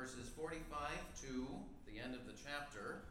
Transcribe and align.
verses 0.00 0.30
45 0.34 0.64
to 1.20 1.46
the 1.84 2.00
end 2.02 2.14
of 2.14 2.24
the 2.24 2.32
chapter. 2.32 3.02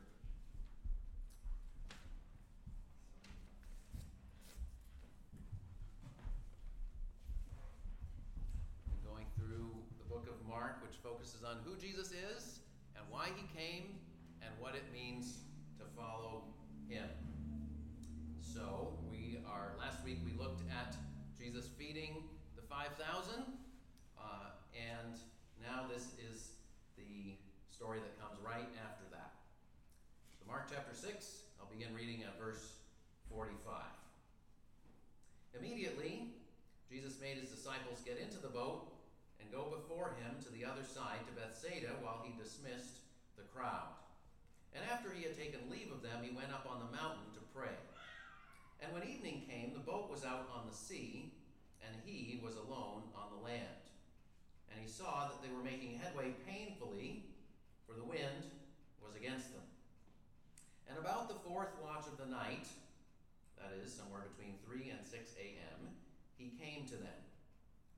Going 9.06 9.26
through 9.38 9.70
the 10.00 10.10
book 10.10 10.26
of 10.28 10.50
Mark, 10.50 10.82
which 10.82 10.98
focuses 11.04 11.44
on 11.44 11.58
who 11.64 11.78
Jesus 11.80 12.08
is 12.08 12.62
and 12.96 13.06
why 13.12 13.28
he 13.36 13.46
came 13.56 13.94
and 14.42 14.50
what 14.60 14.74
it 14.74 14.92
means 14.92 15.42
to 15.78 15.86
follow 15.96 16.42
him. 16.88 17.06
So, 18.42 18.98
we 19.12 19.38
are, 19.48 19.74
last 19.78 20.04
week 20.04 20.22
we 20.26 20.32
looked 20.42 20.64
at 20.72 20.96
Jesus 21.40 21.70
feeding 21.78 22.24
the 22.56 22.64
5,000, 22.64 23.44
uh, 24.18 24.24
and 24.74 25.20
now 25.62 25.86
this 25.88 26.14
is 26.32 26.50
the 27.00 27.40
story 27.72 28.00
that 28.04 28.20
comes 28.20 28.36
right 28.44 28.68
after 28.84 29.08
that. 29.12 29.32
So, 30.36 30.44
Mark 30.48 30.68
chapter 30.68 30.92
6, 30.92 31.48
I'll 31.60 31.72
begin 31.72 31.96
reading 31.96 32.24
at 32.28 32.36
verse 32.36 32.76
45. 33.32 33.56
Immediately, 35.56 36.36
Jesus 36.92 37.16
made 37.22 37.38
his 37.38 37.50
disciples 37.50 37.99
get 38.10 38.18
into 38.18 38.42
the 38.42 38.50
boat 38.50 38.90
and 39.38 39.54
go 39.54 39.70
before 39.70 40.18
him 40.18 40.42
to 40.42 40.50
the 40.50 40.66
other 40.66 40.82
side 40.82 41.22
to 41.30 41.34
Bethsaida 41.38 41.94
while 42.02 42.26
he 42.26 42.34
dismissed 42.42 43.06
the 43.38 43.46
crowd. 43.54 43.94
And 44.74 44.82
after 44.90 45.14
he 45.14 45.22
had 45.22 45.38
taken 45.38 45.70
leave 45.70 45.94
of 45.94 46.02
them, 46.02 46.26
he 46.26 46.34
went 46.34 46.50
up 46.50 46.66
on 46.66 46.82
the 46.82 46.90
mountain 46.90 47.30
to 47.38 47.54
pray. 47.54 47.78
And 48.82 48.90
when 48.98 49.06
evening 49.06 49.46
came, 49.46 49.78
the 49.78 49.86
boat 49.86 50.10
was 50.10 50.26
out 50.26 50.50
on 50.50 50.66
the 50.66 50.74
sea, 50.74 51.38
and 51.86 51.94
he 52.02 52.42
was 52.42 52.58
alone 52.58 53.06
on 53.14 53.30
the 53.30 53.46
land. 53.46 53.86
And 54.74 54.82
he 54.82 54.90
saw 54.90 55.30
that 55.30 55.46
they 55.46 55.54
were 55.54 55.62
making 55.62 56.02
headway 56.02 56.34
painfully, 56.50 57.30
for 57.86 57.94
the 57.94 58.06
wind 58.06 58.50
was 59.06 59.14
against 59.14 59.54
them. 59.54 59.66
And 60.90 60.98
about 60.98 61.30
the 61.30 61.38
fourth 61.46 61.78
watch 61.78 62.10
of 62.10 62.18
the 62.18 62.26
night, 62.26 62.66
that 63.62 63.70
is, 63.78 63.94
somewhere 63.94 64.26
between 64.34 64.58
3 64.66 64.98
and 64.98 65.06
6 65.06 65.14
a.m., 65.38 65.94
he 66.38 66.58
came 66.58 66.88
to 66.90 66.98
them, 66.98 67.29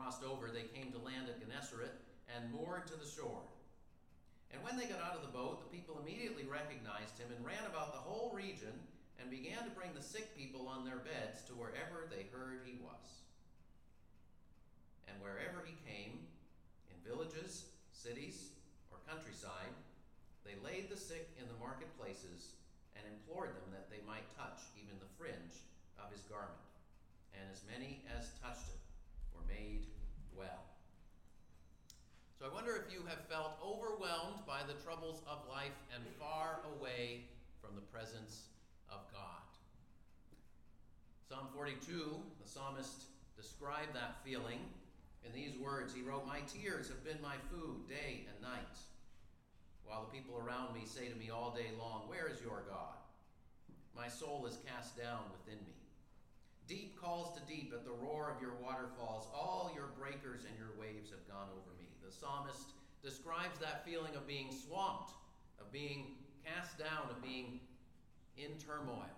Crossed 0.00 0.24
over, 0.24 0.48
they 0.48 0.64
came 0.72 0.88
to 0.96 1.04
land 1.04 1.28
at 1.28 1.36
Gennesaret 1.36 1.92
and 2.32 2.48
moored 2.48 2.88
to 2.88 2.96
the 2.96 3.04
shore. 3.04 3.44
And 4.48 4.64
when 4.64 4.80
they 4.80 4.88
got 4.88 5.04
out 5.04 5.12
of 5.12 5.20
the 5.20 5.36
boat, 5.36 5.60
the 5.60 5.76
people 5.76 6.00
immediately 6.00 6.48
recognized 6.48 7.20
him 7.20 7.28
and 7.28 7.44
ran 7.44 7.68
about 7.68 7.92
the 7.92 8.00
whole 8.00 8.32
region 8.32 8.72
and 9.20 9.28
began 9.28 9.60
to 9.60 9.76
bring 9.76 9.92
the 9.92 10.00
sick 10.00 10.32
people 10.32 10.72
on 10.72 10.88
their 10.88 11.04
beds 11.04 11.44
to 11.46 11.52
wherever 11.52 12.08
they 12.08 12.32
heard 12.32 12.64
he 12.64 12.80
was. 12.80 13.28
And 15.04 15.20
wherever 15.20 15.60
he 15.68 15.76
came, 15.84 16.24
in 16.88 16.96
villages, 17.04 17.68
cities, 17.92 18.56
or 18.88 19.04
countryside, 19.04 19.76
they 20.48 20.56
laid 20.64 20.88
the 20.88 20.96
sick 20.96 21.28
in 21.36 21.44
the 21.44 21.60
marketplaces 21.60 22.56
and 22.96 23.04
implored 23.04 23.52
them 23.52 23.68
that 23.76 23.92
they 23.92 24.00
might 24.08 24.24
touch 24.32 24.64
even 24.80 24.96
the 24.96 25.12
fringe 25.20 25.60
of 26.00 26.08
his 26.08 26.24
garment. 26.24 26.64
And 27.36 27.44
as 27.52 27.60
many 27.68 28.00
as 28.16 28.32
touched 28.40 28.72
it 28.72 28.79
made 29.60 29.86
well. 30.36 30.64
So 32.38 32.46
I 32.46 32.54
wonder 32.54 32.72
if 32.76 32.92
you 32.92 33.04
have 33.06 33.20
felt 33.28 33.60
overwhelmed 33.60 34.40
by 34.46 34.60
the 34.66 34.80
troubles 34.82 35.20
of 35.28 35.38
life 35.48 35.76
and 35.94 36.02
far 36.18 36.60
away 36.76 37.24
from 37.60 37.74
the 37.74 37.84
presence 37.92 38.48
of 38.90 39.00
God. 39.12 39.44
Psalm 41.28 41.48
42, 41.54 42.16
the 42.42 42.48
psalmist 42.48 43.04
described 43.36 43.94
that 43.94 44.24
feeling 44.24 44.60
in 45.24 45.32
these 45.32 45.56
words. 45.58 45.94
He 45.94 46.02
wrote, 46.02 46.26
My 46.26 46.40
tears 46.48 46.88
have 46.88 47.04
been 47.04 47.20
my 47.22 47.36
food 47.52 47.88
day 47.88 48.26
and 48.26 48.42
night, 48.42 48.76
while 49.84 50.08
the 50.08 50.16
people 50.16 50.36
around 50.38 50.74
me 50.74 50.82
say 50.86 51.08
to 51.08 51.16
me 51.16 51.30
all 51.30 51.54
day 51.54 51.70
long, 51.78 52.08
Where 52.08 52.26
is 52.26 52.40
your 52.40 52.64
God? 52.68 52.96
My 53.94 54.08
soul 54.08 54.46
is 54.48 54.58
cast 54.66 54.96
down 54.96 55.20
within 55.30 55.60
me. 55.66 55.79
Deep 56.70 56.94
calls 57.02 57.34
to 57.34 57.42
deep 57.52 57.74
at 57.74 57.84
the 57.84 57.90
roar 57.90 58.30
of 58.30 58.40
your 58.40 58.54
waterfalls. 58.62 59.26
All 59.34 59.72
your 59.74 59.90
breakers 59.98 60.46
and 60.46 60.54
your 60.54 60.70
waves 60.78 61.10
have 61.10 61.26
gone 61.26 61.50
over 61.50 61.74
me. 61.74 61.90
The 61.98 62.14
psalmist 62.14 62.78
describes 63.02 63.58
that 63.58 63.84
feeling 63.84 64.14
of 64.14 64.24
being 64.28 64.54
swamped, 64.54 65.10
of 65.60 65.72
being 65.72 66.14
cast 66.46 66.78
down, 66.78 67.10
of 67.10 67.20
being 67.20 67.58
in 68.38 68.54
turmoil. 68.64 69.10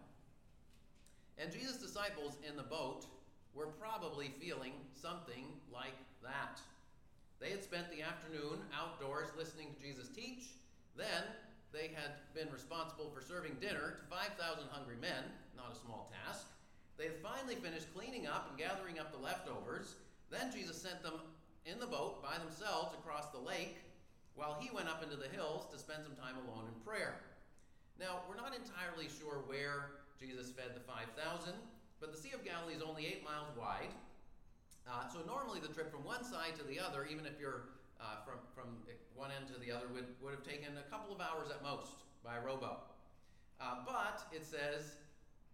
And 1.36 1.52
Jesus' 1.52 1.76
disciples 1.76 2.38
in 2.48 2.56
the 2.56 2.62
boat 2.62 3.04
were 3.52 3.66
probably 3.66 4.32
feeling 4.40 4.72
something 4.94 5.44
like 5.70 6.00
that. 6.22 6.58
They 7.38 7.50
had 7.50 7.62
spent 7.62 7.90
the 7.90 8.00
afternoon 8.00 8.64
outdoors 8.72 9.28
listening 9.36 9.74
to 9.74 9.82
Jesus 9.82 10.08
teach. 10.08 10.56
Then 10.96 11.28
they 11.70 11.90
had 11.92 12.16
been 12.32 12.50
responsible 12.50 13.12
for 13.12 13.20
serving 13.20 13.56
dinner 13.60 14.00
to 14.00 14.06
5,000 14.08 14.40
hungry 14.70 14.96
men, 15.02 15.24
not 15.54 15.76
a 15.76 15.76
small 15.76 16.10
task. 16.24 16.46
They 17.02 17.10
had 17.10 17.18
finally 17.18 17.58
finished 17.58 17.90
cleaning 17.90 18.30
up 18.30 18.46
and 18.46 18.54
gathering 18.54 19.02
up 19.02 19.10
the 19.10 19.18
leftovers. 19.18 19.98
Then 20.30 20.54
Jesus 20.54 20.78
sent 20.78 21.02
them 21.02 21.18
in 21.66 21.82
the 21.82 21.90
boat 21.90 22.22
by 22.22 22.38
themselves 22.38 22.94
across 22.94 23.26
the 23.34 23.42
lake 23.42 23.82
while 24.38 24.54
he 24.62 24.70
went 24.70 24.86
up 24.86 25.02
into 25.02 25.18
the 25.18 25.26
hills 25.34 25.66
to 25.74 25.82
spend 25.82 26.06
some 26.06 26.14
time 26.14 26.38
alone 26.46 26.70
in 26.70 26.78
prayer. 26.86 27.18
Now, 27.98 28.22
we're 28.30 28.38
not 28.38 28.54
entirely 28.54 29.10
sure 29.10 29.42
where 29.50 30.06
Jesus 30.14 30.54
fed 30.54 30.78
the 30.78 30.84
5,000, 30.86 31.18
but 31.98 32.14
the 32.14 32.18
Sea 32.22 32.38
of 32.38 32.46
Galilee 32.46 32.78
is 32.78 32.86
only 32.86 33.10
eight 33.10 33.26
miles 33.26 33.50
wide. 33.58 33.90
Uh, 34.86 35.10
so 35.10 35.26
normally 35.26 35.58
the 35.58 35.74
trip 35.74 35.90
from 35.90 36.06
one 36.06 36.22
side 36.22 36.54
to 36.54 36.64
the 36.70 36.78
other, 36.78 37.10
even 37.10 37.26
if 37.26 37.34
you're 37.42 37.74
uh, 37.98 38.22
from, 38.22 38.38
from 38.54 38.78
one 39.18 39.34
end 39.34 39.50
to 39.50 39.58
the 39.58 39.74
other, 39.74 39.90
would, 39.90 40.06
would 40.22 40.38
have 40.38 40.46
taken 40.46 40.78
a 40.78 40.86
couple 40.86 41.10
of 41.10 41.18
hours 41.18 41.50
at 41.50 41.66
most 41.66 42.06
by 42.22 42.38
rowboat. 42.38 42.94
Uh, 43.58 43.82
but 43.82 44.22
it 44.30 44.46
says 44.46 45.01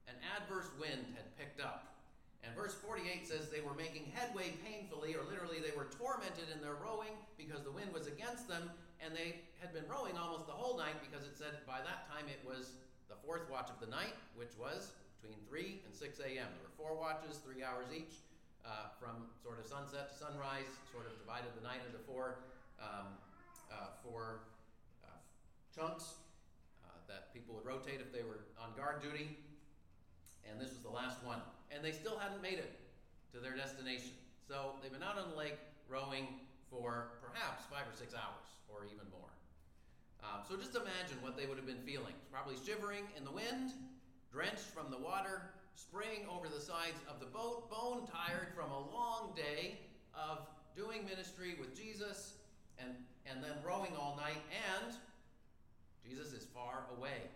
an 0.09 0.17
adverse 0.37 0.73
wind 0.81 1.05
had 1.15 1.29
picked 1.37 1.61
up. 1.61 1.99
And 2.43 2.55
verse 2.55 2.75
48 2.81 3.29
says 3.29 3.51
they 3.51 3.61
were 3.61 3.75
making 3.75 4.09
headway 4.15 4.55
painfully, 4.65 5.13
or 5.13 5.27
literally 5.29 5.61
they 5.61 5.75
were 5.77 5.91
tormented 6.01 6.49
in 6.49 6.63
their 6.65 6.79
rowing 6.81 7.13
because 7.37 7.61
the 7.61 7.75
wind 7.75 7.93
was 7.93 8.07
against 8.09 8.49
them, 8.49 8.71
and 9.05 9.13
they 9.13 9.43
had 9.61 9.75
been 9.75 9.85
rowing 9.91 10.17
almost 10.17 10.47
the 10.47 10.55
whole 10.55 10.79
night 10.79 10.97
because 11.03 11.27
it 11.27 11.35
said 11.37 11.61
by 11.67 11.83
that 11.83 12.09
time 12.09 12.25
it 12.31 12.41
was 12.47 12.79
the 13.11 13.19
fourth 13.27 13.45
watch 13.51 13.69
of 13.69 13.79
the 13.83 13.91
night, 13.91 14.15
which 14.39 14.55
was 14.57 14.97
between 15.19 15.39
3 15.51 15.83
and 15.85 15.93
6 15.93 16.21
a.m. 16.25 16.47
There 16.47 16.65
were 16.65 16.77
four 16.79 16.95
watches, 16.95 17.43
three 17.43 17.67
hours 17.67 17.91
each, 17.91 18.23
uh, 18.63 18.95
from 19.03 19.29
sort 19.43 19.59
of 19.59 19.67
sunset 19.67 20.15
to 20.15 20.15
sunrise, 20.15 20.71
sort 20.95 21.11
of 21.11 21.19
divided 21.19 21.51
the 21.59 21.65
night 21.67 21.83
into 21.85 21.99
four, 22.07 22.39
um, 22.79 23.19
uh, 23.67 23.99
four 24.07 24.47
uh, 25.03 25.19
chunks 25.75 26.23
uh, 26.87 26.95
that 27.11 27.35
people 27.35 27.59
would 27.59 27.67
rotate 27.67 27.99
if 27.99 28.15
they 28.15 28.23
were 28.23 28.47
on 28.63 28.71
guard 28.79 29.03
duty 29.03 29.37
and 30.51 30.61
this 30.61 30.71
was 30.71 30.83
the 30.83 30.91
last 30.91 31.23
one. 31.25 31.41
And 31.71 31.85
they 31.85 31.93
still 31.93 32.19
hadn't 32.19 32.43
made 32.43 32.59
it 32.59 32.73
to 33.33 33.41
their 33.41 33.55
destination. 33.55 34.13
So 34.49 34.73
they've 34.83 34.93
been 34.93 35.03
out 35.03 35.19
on 35.19 35.31
the 35.31 35.37
lake 35.37 35.59
rowing 35.89 36.27
for 36.71 37.21
perhaps 37.21 37.65
five 37.71 37.85
or 37.89 37.97
six 37.97 38.15
hours, 38.15 38.49
or 38.69 38.85
even 38.85 39.05
more. 39.13 39.33
Um, 40.25 40.45
so 40.49 40.57
just 40.57 40.75
imagine 40.75 41.17
what 41.21 41.37
they 41.37 41.47
would 41.47 41.57
have 41.57 41.67
been 41.67 41.85
feeling. 41.85 42.15
Probably 42.33 42.57
shivering 42.65 43.05
in 43.17 43.25
the 43.25 43.31
wind, 43.31 43.73
drenched 44.33 44.69
from 44.75 44.91
the 44.91 44.99
water, 44.99 45.55
spraying 45.77 46.27
over 46.29 46.49
the 46.49 46.61
sides 46.61 46.99
of 47.09 47.21
the 47.21 47.27
boat, 47.27 47.71
bone 47.71 48.05
tired 48.09 48.49
from 48.55 48.71
a 48.73 48.83
long 48.93 49.33
day 49.37 49.79
of 50.13 50.49
doing 50.77 51.05
ministry 51.05 51.55
with 51.59 51.77
Jesus, 51.77 52.35
and, 52.79 52.91
and 53.27 53.43
then 53.43 53.57
rowing 53.65 53.93
all 53.99 54.17
night, 54.17 54.43
and 54.53 54.93
Jesus 56.07 56.33
is 56.33 56.47
far 56.55 56.85
away. 56.97 57.29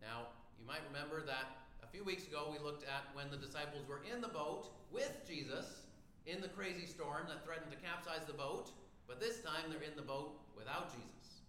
Now, 0.00 0.28
you 0.58 0.66
might 0.66 0.80
remember 0.92 1.24
that 1.26 1.67
a 1.88 1.90
few 1.90 2.04
weeks 2.04 2.26
ago, 2.26 2.52
we 2.52 2.62
looked 2.62 2.84
at 2.84 3.08
when 3.16 3.30
the 3.30 3.40
disciples 3.40 3.88
were 3.88 4.02
in 4.04 4.20
the 4.20 4.28
boat 4.28 4.68
with 4.92 5.24
Jesus 5.26 5.88
in 6.26 6.42
the 6.42 6.48
crazy 6.48 6.84
storm 6.84 7.24
that 7.28 7.44
threatened 7.44 7.72
to 7.72 7.80
capsize 7.80 8.20
the 8.26 8.36
boat, 8.36 8.70
but 9.06 9.20
this 9.20 9.40
time 9.40 9.72
they're 9.72 9.80
in 9.80 9.96
the 9.96 10.04
boat 10.04 10.36
without 10.56 10.92
Jesus. 10.92 11.40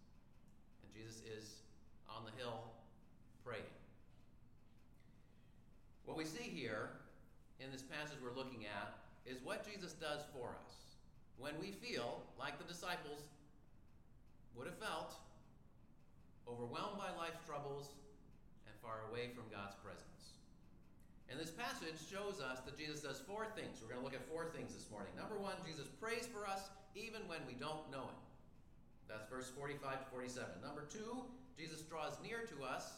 And 0.80 0.88
Jesus 0.96 1.20
is 1.28 1.60
on 2.08 2.24
the 2.24 2.32
hill 2.42 2.72
praying. 3.44 3.68
What 6.06 6.16
we 6.16 6.24
see 6.24 6.48
here 6.48 6.90
in 7.60 7.70
this 7.72 7.84
passage 7.84 8.18
we're 8.24 8.36
looking 8.36 8.64
at 8.64 8.96
is 9.26 9.44
what 9.44 9.68
Jesus 9.68 9.92
does 9.92 10.24
for 10.32 10.56
us 10.56 10.96
when 11.38 11.54
we 11.60 11.72
feel 11.72 12.24
like 12.40 12.58
the 12.58 12.64
disciples 12.64 13.28
would 14.56 14.68
have 14.68 14.80
felt 14.80 15.16
overwhelmed 16.48 16.98
by 16.98 17.12
life's 17.20 17.44
troubles 17.46 17.92
and 18.66 18.76
far 18.82 19.04
away 19.12 19.30
from 19.36 19.44
God's 19.52 19.76
presence. 19.84 20.09
And 21.30 21.40
this 21.40 21.54
passage 21.54 22.02
shows 22.10 22.42
us 22.42 22.66
that 22.66 22.78
Jesus 22.78 23.06
does 23.06 23.22
four 23.22 23.46
things. 23.54 23.78
We're 23.82 23.94
going 23.94 24.02
to 24.02 24.06
look 24.06 24.18
at 24.18 24.26
four 24.26 24.50
things 24.50 24.74
this 24.74 24.90
morning. 24.90 25.14
Number 25.14 25.38
one, 25.38 25.54
Jesus 25.62 25.86
prays 26.02 26.26
for 26.26 26.50
us 26.50 26.74
even 26.98 27.22
when 27.30 27.40
we 27.46 27.54
don't 27.54 27.86
know 27.94 28.10
it. 28.10 28.20
That's 29.06 29.30
verse 29.30 29.50
45 29.54 30.06
to 30.06 30.08
47. 30.10 30.62
Number 30.66 30.90
two, 30.90 31.26
Jesus 31.54 31.82
draws 31.86 32.18
near 32.26 32.50
to 32.50 32.66
us 32.66 32.98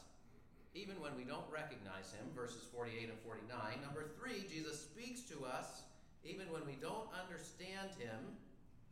even 0.73 0.95
when 1.03 1.11
we 1.19 1.27
don't 1.27 1.47
recognize 1.51 2.15
him, 2.15 2.31
verses 2.31 2.63
48 2.71 3.11
and 3.11 3.19
49. 3.19 3.51
Number 3.83 4.07
three, 4.15 4.47
Jesus 4.47 4.79
speaks 4.79 5.27
to 5.27 5.43
us 5.43 5.83
even 6.23 6.47
when 6.51 6.63
we 6.65 6.79
don't 6.79 7.11
understand 7.11 7.91
him, 7.99 8.39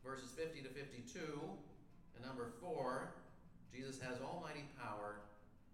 verses 0.04 0.32
50 0.36 0.68
to 0.68 0.70
52. 0.70 1.20
And 2.16 2.26
number 2.26 2.52
four, 2.60 3.16
Jesus 3.72 4.02
has 4.02 4.20
almighty 4.20 4.68
power 4.76 5.24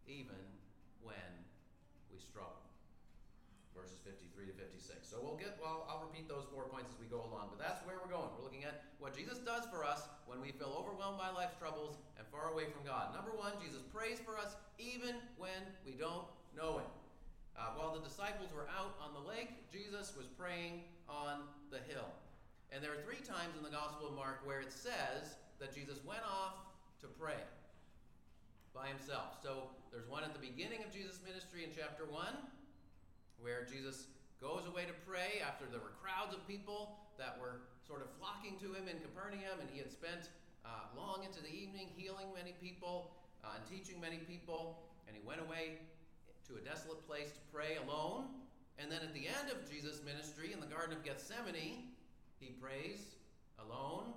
even 0.06 0.38
when 1.02 1.34
we 2.14 2.20
struggle. 2.20 2.62
Verses 3.75 4.00
53 4.07 4.48
to 4.48 4.56
56. 4.56 5.04
So 5.04 5.19
we'll 5.19 5.36
get, 5.36 5.60
well, 5.60 5.83
I'll 5.92 6.00
repeat 6.00 6.31
those 6.31 6.48
four 6.48 6.63
points 6.72 6.95
as 6.95 6.98
we 6.98 7.12
go 7.12 7.19
along, 7.27 7.51
but 7.51 7.60
that's 7.60 7.83
where 7.83 8.00
we're 8.00 8.10
going. 8.10 8.31
We're 8.39 8.48
looking 8.48 8.63
at 8.63 8.88
what 9.04 9.12
Jesus 9.12 9.44
does 9.44 9.68
for 9.68 9.83
us 9.83 10.07
when 10.25 10.39
we 10.39 10.56
feel 10.56 10.72
overwhelmed 10.72 11.19
by 11.19 11.30
life's 11.36 11.60
troubles 11.60 12.00
and 12.16 12.24
far 12.31 12.50
away 12.56 12.72
from 12.72 12.88
God. 12.88 13.12
Number 13.12 13.36
one, 13.36 13.60
Jesus 13.60 13.83
prays 13.92 14.24
for 14.24 14.39
us 14.39 14.56
even 14.80 15.19
when 15.36 15.60
we 15.83 15.92
don't 15.94 16.24
know 16.56 16.80
Him. 16.80 16.92
Uh, 17.60 17.75
while 17.75 17.92
the 17.92 18.04
disciples 18.04 18.56
were 18.56 18.68
out 18.72 18.95
on 19.04 19.12
the 19.12 19.24
lake, 19.27 19.51
Jesus 19.72 20.16
was 20.16 20.27
praying 20.39 20.88
on 21.07 21.44
the 21.68 21.80
hill. 21.92 22.07
And 22.72 22.83
there 22.83 22.92
are 22.92 23.04
three 23.04 23.24
times 23.24 23.56
in 23.56 23.63
the 23.63 23.72
Gospel 23.72 24.07
of 24.07 24.16
Mark 24.16 24.44
where 24.44 24.60
it 24.60 24.72
says 24.72 25.36
that 25.60 25.75
Jesus 25.75 26.04
went 26.04 26.24
off 26.24 26.60
to 27.00 27.07
pray 27.07 27.39
by 28.75 28.88
himself. 28.88 29.39
So 29.39 29.72
there's 29.92 30.07
one 30.12 30.24
at 30.27 30.36
the 30.36 30.44
beginning 30.44 30.83
of 30.83 30.92
Jesus' 30.92 31.24
ministry 31.24 31.63
in 31.63 31.72
chapter 31.72 32.04
1 32.04 32.27
where 33.40 33.66
Jesus 33.66 34.08
goes 34.42 34.68
away 34.68 34.86
to 34.86 34.96
pray 35.08 35.42
after 35.42 35.66
there 35.66 35.80
were 35.80 35.96
crowds 36.02 36.34
of 36.34 36.46
people 36.48 37.00
that 37.18 37.38
were 37.40 37.64
sort 37.88 38.02
of 38.02 38.10
flocking 38.20 38.60
to 38.60 38.74
him 38.74 38.88
in 38.90 39.00
Capernaum, 39.00 39.62
and 39.62 39.70
he 39.72 39.80
had 39.80 39.92
spent 39.92 40.30
uh, 40.66 40.90
long 40.98 41.24
into 41.24 41.40
the 41.42 41.52
evening 41.52 41.88
healing 41.96 42.28
many 42.34 42.54
people 42.60 43.12
uh, 43.44 43.58
and 43.58 43.64
teaching 43.66 44.02
many 44.02 44.18
people, 44.18 44.84
and 45.08 45.16
he 45.16 45.22
went 45.26 45.40
away 45.40 45.80
to 46.50 46.58
a 46.58 46.62
desolate 46.62 47.02
place 47.08 47.32
to 47.32 47.42
pray 47.54 47.78
alone. 47.88 48.26
And 48.78 48.92
then 48.92 49.00
at 49.02 49.14
the 49.14 49.26
end 49.26 49.50
of 49.54 49.64
Jesus' 49.70 50.04
ministry 50.04 50.52
in 50.52 50.60
the 50.60 50.68
Garden 50.68 50.98
of 50.98 51.04
Gethsemane, 51.04 51.96
he 52.40 52.52
prays 52.60 53.16
alone, 53.58 54.12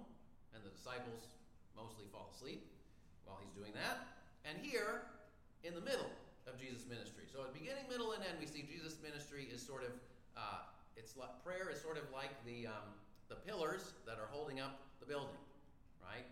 and 0.53 0.65
the 0.65 0.73
disciples 0.75 1.39
mostly 1.77 2.05
fall 2.11 2.33
asleep 2.35 2.67
while 3.25 3.39
he's 3.39 3.55
doing 3.55 3.71
that. 3.79 4.03
And 4.45 4.59
here, 4.59 5.07
in 5.63 5.75
the 5.75 5.81
middle 5.81 6.11
of 6.49 6.57
Jesus' 6.57 6.89
ministry. 6.89 7.29
So 7.29 7.45
at 7.45 7.53
beginning, 7.53 7.85
middle, 7.93 8.17
and 8.17 8.25
end, 8.25 8.41
we 8.41 8.49
see 8.49 8.65
Jesus' 8.65 8.97
ministry 9.05 9.47
is 9.53 9.61
sort 9.61 9.85
of, 9.85 9.93
uh, 10.35 10.65
it's 10.97 11.15
like, 11.15 11.31
prayer 11.45 11.69
is 11.69 11.79
sort 11.79 12.01
of 12.01 12.09
like 12.11 12.33
the, 12.49 12.67
um, 12.67 12.89
the 13.29 13.37
pillars 13.37 13.93
that 14.09 14.17
are 14.17 14.27
holding 14.33 14.59
up 14.59 14.81
the 14.99 15.07
building, 15.07 15.39
right? 16.01 16.25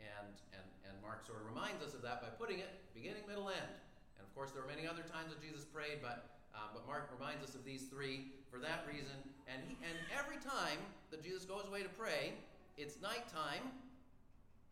And, 0.00 0.32
and, 0.56 0.66
and 0.88 0.94
Mark 1.04 1.28
sort 1.28 1.44
of 1.44 1.46
reminds 1.46 1.84
us 1.84 1.92
of 1.92 2.00
that 2.02 2.24
by 2.24 2.32
putting 2.40 2.58
it 2.64 2.72
beginning, 2.96 3.28
middle, 3.28 3.52
end. 3.52 3.74
And 4.16 4.24
of 4.24 4.30
course, 4.32 4.50
there 4.50 4.64
are 4.64 4.70
many 4.70 4.88
other 4.88 5.04
times 5.04 5.30
that 5.36 5.40
Jesus 5.44 5.68
prayed, 5.68 6.00
but, 6.00 6.40
uh, 6.56 6.72
but 6.72 6.88
Mark 6.88 7.12
reminds 7.12 7.44
us 7.44 7.54
of 7.54 7.62
these 7.62 7.86
three 7.92 8.32
for 8.48 8.58
that 8.58 8.88
reason. 8.88 9.14
And, 9.46 9.60
he, 9.68 9.76
and 9.84 9.96
every 10.16 10.40
time 10.40 10.80
that 11.12 11.20
Jesus 11.22 11.44
goes 11.44 11.68
away 11.68 11.84
to 11.84 11.92
pray, 11.92 12.32
it's 12.80 12.96
nighttime, 13.04 13.68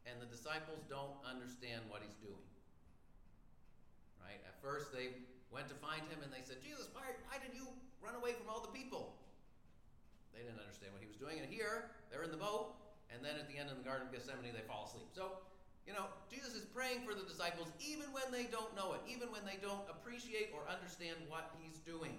and 0.08 0.16
the 0.22 0.30
disciples 0.30 0.80
don't 0.88 1.18
understand 1.26 1.82
what 1.90 2.00
he's 2.00 2.16
doing. 2.22 2.46
Right? 4.26 4.42
At 4.42 4.58
first, 4.58 4.90
they 4.90 5.14
went 5.54 5.70
to 5.70 5.78
find 5.78 6.02
him 6.10 6.18
and 6.26 6.34
they 6.34 6.42
said, 6.42 6.58
Jesus, 6.58 6.90
why, 6.90 7.06
why 7.30 7.38
did 7.38 7.54
you 7.54 7.70
run 8.02 8.18
away 8.18 8.34
from 8.34 8.50
all 8.50 8.58
the 8.58 8.74
people? 8.74 9.14
They 10.34 10.42
didn't 10.42 10.58
understand 10.58 10.90
what 10.90 11.00
he 11.00 11.06
was 11.06 11.16
doing. 11.16 11.38
And 11.38 11.46
here, 11.46 11.94
they're 12.10 12.26
in 12.26 12.34
the 12.34 12.42
boat, 12.42 12.74
and 13.08 13.22
then 13.22 13.38
at 13.38 13.46
the 13.46 13.56
end 13.56 13.70
of 13.70 13.78
the 13.78 13.86
Garden 13.86 14.10
of 14.10 14.12
Gethsemane, 14.12 14.50
they 14.50 14.66
fall 14.66 14.90
asleep. 14.90 15.08
So, 15.14 15.40
you 15.86 15.94
know, 15.94 16.10
Jesus 16.26 16.58
is 16.58 16.66
praying 16.74 17.06
for 17.06 17.14
the 17.14 17.22
disciples 17.22 17.70
even 17.78 18.10
when 18.10 18.28
they 18.34 18.50
don't 18.50 18.74
know 18.74 18.98
it, 18.98 19.00
even 19.06 19.30
when 19.30 19.46
they 19.46 19.56
don't 19.62 19.86
appreciate 19.86 20.50
or 20.50 20.66
understand 20.66 21.16
what 21.30 21.54
he's 21.62 21.78
doing. 21.86 22.18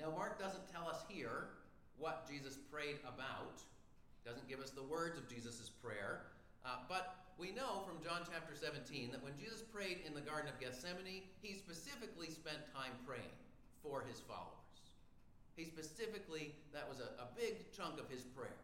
Now, 0.00 0.10
Mark 0.10 0.40
doesn't 0.40 0.64
tell 0.72 0.88
us 0.88 1.04
here 1.06 1.60
what 2.00 2.24
Jesus 2.24 2.56
prayed 2.72 2.96
about, 3.04 3.60
doesn't 4.24 4.48
give 4.48 4.58
us 4.58 4.72
the 4.72 4.82
words 4.82 5.20
of 5.20 5.28
Jesus' 5.28 5.68
prayer, 5.68 6.32
uh, 6.64 6.80
but 6.88 7.19
we 7.38 7.52
know 7.52 7.82
from 7.86 8.02
John 8.02 8.26
chapter 8.26 8.54
17 8.54 9.12
that 9.12 9.22
when 9.22 9.36
Jesus 9.36 9.62
prayed 9.62 10.02
in 10.06 10.14
the 10.14 10.20
Garden 10.20 10.48
of 10.48 10.58
Gethsemane, 10.60 11.26
he 11.42 11.54
specifically 11.54 12.30
spent 12.30 12.58
time 12.74 12.92
praying 13.06 13.34
for 13.82 14.04
his 14.06 14.20
followers. 14.20 14.56
He 15.56 15.64
specifically, 15.64 16.54
that 16.72 16.88
was 16.88 17.00
a, 17.00 17.16
a 17.20 17.28
big 17.36 17.70
chunk 17.76 18.00
of 18.00 18.08
his 18.08 18.22
prayer. 18.22 18.60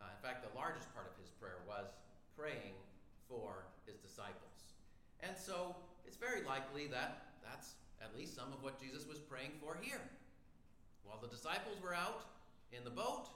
Uh, 0.00 0.12
in 0.12 0.20
fact, 0.20 0.44
the 0.44 0.52
largest 0.56 0.92
part 0.94 1.08
of 1.08 1.16
his 1.20 1.30
prayer 1.40 1.60
was 1.68 1.92
praying 2.36 2.76
for 3.28 3.68
his 3.86 3.96
disciples. 3.96 4.76
And 5.20 5.36
so 5.36 5.76
it's 6.06 6.16
very 6.16 6.42
likely 6.44 6.86
that 6.88 7.36
that's 7.44 7.76
at 8.00 8.16
least 8.16 8.34
some 8.34 8.52
of 8.52 8.62
what 8.62 8.80
Jesus 8.80 9.06
was 9.06 9.18
praying 9.18 9.52
for 9.60 9.76
here. 9.80 10.00
While 11.04 11.20
the 11.20 11.28
disciples 11.28 11.76
were 11.82 11.94
out 11.94 12.24
in 12.72 12.84
the 12.84 12.90
boat, 12.90 13.28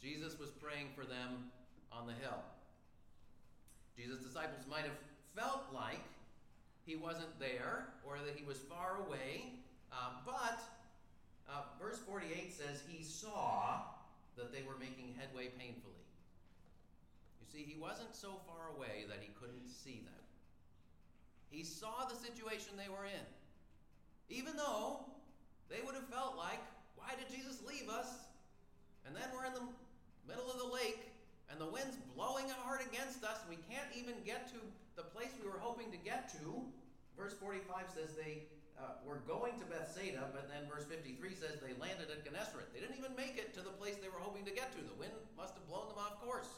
Jesus 0.00 0.38
was 0.38 0.50
praying 0.50 0.88
for 0.94 1.04
them 1.04 1.50
on 1.92 2.06
the 2.06 2.14
hill. 2.14 2.42
Jesus' 3.98 4.22
disciples 4.22 4.62
might 4.70 4.84
have 4.84 4.98
felt 5.34 5.66
like 5.74 6.00
he 6.86 6.94
wasn't 6.94 7.38
there 7.40 7.88
or 8.06 8.18
that 8.24 8.36
he 8.36 8.44
was 8.44 8.58
far 8.58 9.02
away, 9.06 9.58
uh, 9.92 10.22
but 10.24 10.60
uh, 11.50 11.62
verse 11.82 11.98
48 12.06 12.52
says 12.52 12.82
he 12.86 13.02
saw 13.02 13.82
that 14.36 14.52
they 14.52 14.62
were 14.62 14.78
making 14.78 15.14
headway 15.18 15.48
painfully. 15.58 15.98
You 17.42 17.46
see, 17.50 17.66
he 17.66 17.78
wasn't 17.80 18.14
so 18.14 18.40
far 18.46 18.70
away 18.76 19.04
that 19.08 19.18
he 19.20 19.30
couldn't 19.40 19.66
see 19.68 20.00
them. 20.06 20.22
He 21.50 21.64
saw 21.64 22.04
the 22.08 22.14
situation 22.14 22.76
they 22.76 22.88
were 22.88 23.04
in. 23.04 23.26
Even 24.30 24.56
though 24.56 25.00
they 25.68 25.80
would 25.84 25.94
have 25.94 26.06
felt 26.08 26.36
like, 26.36 26.60
why 26.94 27.18
did 27.18 27.34
Jesus 27.34 27.58
leave 27.66 27.88
us? 27.88 28.06
And 29.06 29.16
then 29.16 29.24
we're 29.34 29.46
in 29.46 29.54
the 29.54 29.66
middle 30.28 30.50
of 30.50 30.58
the 30.58 30.72
lake 30.72 31.07
and 31.50 31.60
the 31.60 31.66
wind's 31.66 31.96
blowing 32.14 32.48
hard 32.60 32.84
against 32.84 33.24
us, 33.24 33.40
we 33.48 33.56
can't 33.68 33.88
even 33.96 34.14
get 34.24 34.48
to 34.52 34.60
the 34.96 35.02
place 35.02 35.32
we 35.40 35.48
were 35.48 35.60
hoping 35.60 35.90
to 35.90 36.00
get 36.00 36.28
to. 36.36 36.62
Verse 37.16 37.34
45 37.40 37.88
says 37.88 38.14
they 38.14 38.46
uh, 38.78 39.00
were 39.02 39.24
going 39.26 39.58
to 39.58 39.66
Bethsaida, 39.66 40.30
but 40.30 40.46
then 40.46 40.68
verse 40.70 40.86
53 40.86 41.18
says 41.34 41.58
they 41.58 41.74
landed 41.82 42.12
at 42.12 42.22
Gennesaret. 42.22 42.70
They 42.70 42.78
didn't 42.78 43.00
even 43.00 43.16
make 43.18 43.34
it 43.40 43.50
to 43.58 43.60
the 43.64 43.74
place 43.74 43.96
they 43.98 44.12
were 44.12 44.22
hoping 44.22 44.44
to 44.46 44.54
get 44.54 44.70
to. 44.76 44.80
The 44.84 44.98
wind 45.00 45.14
must 45.34 45.58
have 45.58 45.66
blown 45.66 45.88
them 45.90 45.98
off 45.98 46.20
course. 46.22 46.52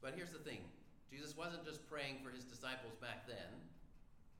But 0.00 0.16
here's 0.16 0.32
the 0.32 0.44
thing 0.44 0.64
Jesus 1.08 1.36
wasn't 1.36 1.64
just 1.64 1.84
praying 1.88 2.20
for 2.24 2.32
his 2.32 2.44
disciples 2.44 2.96
back 3.00 3.28
then. 3.28 3.50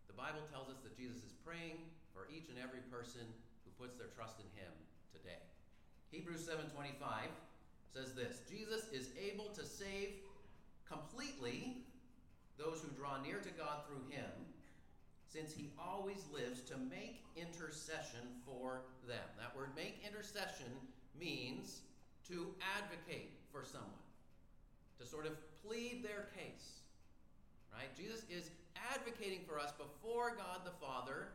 The 0.09 0.17
Bible 0.17 0.45
tells 0.53 0.69
us 0.71 0.79
that 0.85 0.97
Jesus 0.97 1.21
is 1.25 1.35
praying 1.45 1.85
for 2.13 2.29
each 2.31 2.49
and 2.49 2.61
every 2.61 2.85
person 2.87 3.27
who 3.67 3.71
puts 3.81 3.97
their 3.97 4.13
trust 4.15 4.39
in 4.39 4.49
him 4.55 4.71
today. 5.11 5.41
Hebrews 6.15 6.47
7:25 6.47 7.29
says 7.93 8.15
this, 8.15 8.41
Jesus 8.49 8.87
is 8.93 9.11
able 9.19 9.47
to 9.47 9.65
save 9.65 10.15
completely 10.89 11.83
those 12.57 12.81
who 12.81 12.89
draw 12.91 13.21
near 13.21 13.41
to 13.41 13.51
God 13.51 13.85
through 13.85 14.07
him, 14.09 14.31
since 15.27 15.53
he 15.53 15.73
always 15.77 16.25
lives 16.33 16.61
to 16.63 16.77
make 16.79 17.25
intercession 17.35 18.41
for 18.47 18.83
them. 19.09 19.27
That 19.39 19.57
word 19.57 19.71
make 19.75 20.05
intercession 20.07 20.71
means 21.19 21.81
to 22.29 22.55
advocate 22.79 23.33
for 23.51 23.65
someone, 23.65 23.91
to 25.01 25.07
sort 25.07 25.27
of 25.27 25.37
plead 25.67 26.05
their 26.05 26.29
case. 26.37 26.79
Right? 27.73 27.93
Jesus 27.97 28.23
is 28.31 28.51
advocating 28.93 29.41
for 29.49 29.59
us 29.59 29.73
before 29.73 30.37
God 30.37 30.61
the 30.65 30.71
Father. 30.81 31.33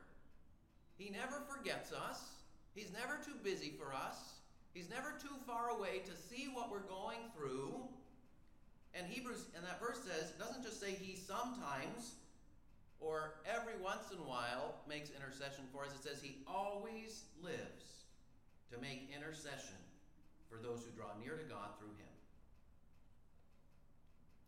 He 0.97 1.09
never 1.09 1.41
forgets 1.49 1.91
us. 1.91 2.29
He's 2.73 2.93
never 2.93 3.19
too 3.21 3.35
busy 3.43 3.73
for 3.77 3.93
us. 3.93 4.38
He's 4.79 4.87
never 4.87 5.11
too 5.19 5.35
far 5.43 5.75
away 5.75 5.99
to 6.07 6.15
see 6.15 6.47
what 6.47 6.71
we're 6.71 6.87
going 6.87 7.19
through. 7.35 7.75
And 8.95 9.03
Hebrews, 9.11 9.51
and 9.51 9.59
that 9.67 9.75
verse 9.75 9.99
says, 10.07 10.31
it 10.31 10.39
doesn't 10.39 10.63
just 10.63 10.79
say 10.79 10.95
he 10.95 11.19
sometimes 11.19 12.15
or 13.03 13.43
every 13.43 13.75
once 13.83 14.07
in 14.15 14.23
a 14.23 14.23
while 14.23 14.79
makes 14.87 15.11
intercession 15.11 15.67
for 15.75 15.83
us. 15.83 15.91
It 15.91 15.99
says 15.99 16.23
he 16.23 16.39
always 16.47 17.27
lives 17.43 18.07
to 18.71 18.79
make 18.79 19.11
intercession 19.11 19.75
for 20.47 20.55
those 20.63 20.87
who 20.87 20.95
draw 20.95 21.11
near 21.19 21.35
to 21.35 21.43
God 21.51 21.75
through 21.75 21.91
him. 21.99 22.15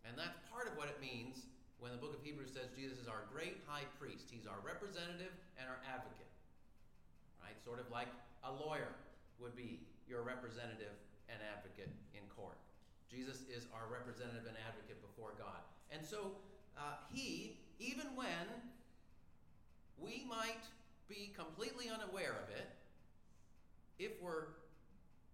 And 0.08 0.16
that's 0.16 0.40
part 0.48 0.72
of 0.72 0.80
what 0.80 0.88
it 0.88 0.96
means 1.04 1.44
when 1.84 1.92
the 1.92 2.00
book 2.00 2.16
of 2.16 2.24
Hebrews 2.24 2.56
says 2.56 2.72
Jesus 2.72 3.04
is 3.04 3.12
our 3.12 3.28
great 3.36 3.60
high 3.68 3.84
priest. 4.00 4.32
He's 4.32 4.48
our 4.48 4.64
representative 4.64 5.36
and 5.60 5.68
our 5.68 5.84
advocate. 5.84 6.32
Right? 7.44 7.60
Sort 7.68 7.84
of 7.84 7.92
like 7.92 8.08
a 8.48 8.52
lawyer 8.64 8.96
would 9.44 9.60
be 9.60 9.91
your 10.08 10.22
representative 10.22 10.96
and 11.30 11.40
advocate 11.56 11.90
in 12.14 12.24
court. 12.36 12.58
Jesus 13.10 13.44
is 13.52 13.68
our 13.76 13.92
representative 13.92 14.48
and 14.48 14.56
advocate 14.64 15.02
before 15.04 15.36
God. 15.38 15.60
And 15.92 16.06
so 16.06 16.32
uh, 16.78 17.02
he, 17.12 17.60
even 17.80 18.08
when 18.16 18.48
we 20.00 20.24
might 20.28 20.64
be 21.10 21.36
completely 21.36 21.92
unaware 21.92 22.40
of 22.40 22.50
it, 22.56 22.72
if 24.00 24.16
we're 24.22 24.56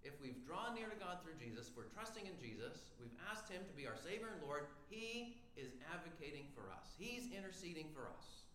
if 0.06 0.16
we've 0.24 0.40
drawn 0.48 0.72
near 0.72 0.88
to 0.88 0.96
God 0.96 1.20
through 1.20 1.36
Jesus, 1.36 1.68
we're 1.76 1.92
trusting 1.92 2.24
in 2.24 2.38
Jesus, 2.40 2.96
we've 2.96 3.14
asked 3.28 3.52
Him 3.52 3.60
to 3.68 3.74
be 3.76 3.84
our 3.84 4.00
Savior 4.00 4.32
and 4.32 4.40
Lord, 4.40 4.72
He 4.88 5.36
is 5.60 5.76
advocating 5.92 6.48
for 6.56 6.72
us. 6.72 6.96
He's 6.96 7.28
interceding 7.28 7.92
for 7.92 8.08
us. 8.08 8.48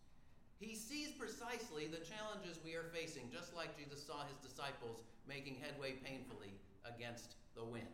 He 0.57 0.73
sees 0.73 1.13
precisely 1.13 1.91
the 1.91 2.01
challenges 2.01 2.57
we 2.65 2.73
are 2.73 2.89
facing, 2.95 3.29
just 3.29 3.53
like 3.53 3.77
Jesus 3.77 4.01
saw 4.01 4.25
His 4.25 4.41
disciples 4.41 5.05
making 5.29 5.57
headway 5.61 5.93
painfully 6.05 6.55
against 6.85 7.37
the 7.55 7.65
wind. 7.65 7.89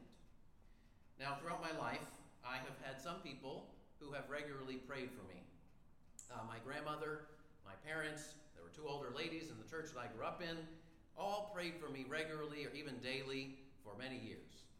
Now, 1.18 1.36
throughout 1.40 1.62
my 1.62 1.74
life, 1.78 2.04
I 2.46 2.56
have 2.56 2.78
had 2.82 3.00
some 3.02 3.20
people 3.20 3.74
who 3.98 4.12
have 4.12 4.30
regularly 4.30 4.76
prayed 4.76 5.10
for 5.10 5.26
me. 5.26 5.42
Uh, 6.30 6.46
my 6.46 6.58
grandmother, 6.64 7.26
my 7.66 7.74
parents, 7.84 8.38
there 8.54 8.62
were 8.62 8.72
two 8.74 8.86
older 8.86 9.10
ladies 9.10 9.50
in 9.50 9.56
the 9.58 9.68
church 9.68 9.90
that 9.94 10.00
I 10.00 10.08
grew 10.14 10.24
up 10.24 10.40
in, 10.42 10.56
all 11.18 11.50
prayed 11.52 11.74
for 11.82 11.90
me 11.90 12.06
regularly 12.08 12.64
or 12.64 12.70
even 12.70 12.94
daily 13.02 13.58
for 13.82 13.98
many 13.98 14.22
years. 14.22 14.70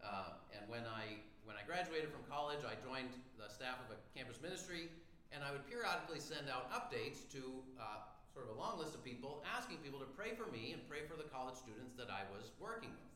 Uh, 0.00 0.40
and 0.56 0.64
when 0.70 0.82
I 0.88 1.20
when 1.44 1.56
I 1.56 1.64
graduated 1.64 2.12
from 2.12 2.20
college, 2.28 2.60
I 2.60 2.76
joined 2.84 3.08
the 3.40 3.48
staff 3.48 3.80
of 3.88 3.96
a 3.96 3.98
campus 4.12 4.36
ministry, 4.40 4.92
and 5.32 5.40
I 5.40 5.48
would 5.48 5.64
periodically 5.64 6.20
send 6.20 6.52
out 6.52 6.68
updates 6.68 7.24
to 7.32 7.64
uh, 7.80 8.04
sort 8.38 8.46
of 8.46 8.54
a 8.54 8.60
long 8.62 8.78
list 8.78 8.94
of 8.94 9.02
people, 9.02 9.42
asking 9.42 9.82
people 9.82 9.98
to 9.98 10.06
pray 10.14 10.30
for 10.38 10.46
me 10.54 10.70
and 10.70 10.78
pray 10.86 11.02
for 11.10 11.18
the 11.18 11.26
college 11.26 11.58
students 11.58 11.90
that 11.98 12.06
I 12.06 12.22
was 12.30 12.54
working 12.62 12.94
with. 12.94 13.10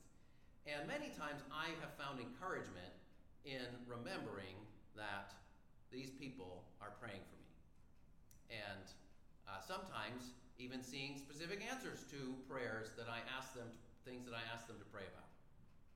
And 0.67 0.83
many 0.91 1.15
times 1.15 1.47
I 1.55 1.71
have 1.79 1.95
found 1.95 2.19
encouragement 2.19 2.91
in 3.47 3.71
remembering 3.87 4.59
that 4.99 5.31
these 5.95 6.11
people 6.11 6.67
are 6.83 6.91
praying 6.99 7.23
for 7.23 7.39
me. 7.39 7.55
And 8.51 8.83
uh, 9.47 9.63
sometimes 9.63 10.35
even 10.59 10.83
seeing 10.83 11.15
specific 11.15 11.63
answers 11.63 12.03
to 12.11 12.35
prayers 12.51 12.91
that 12.99 13.07
I 13.07 13.23
ask 13.31 13.55
them, 13.55 13.71
to, 13.71 13.79
things 14.03 14.27
that 14.27 14.35
I 14.35 14.43
ask 14.51 14.67
them 14.67 14.83
to 14.83 14.89
pray 14.91 15.07
about. 15.07 15.31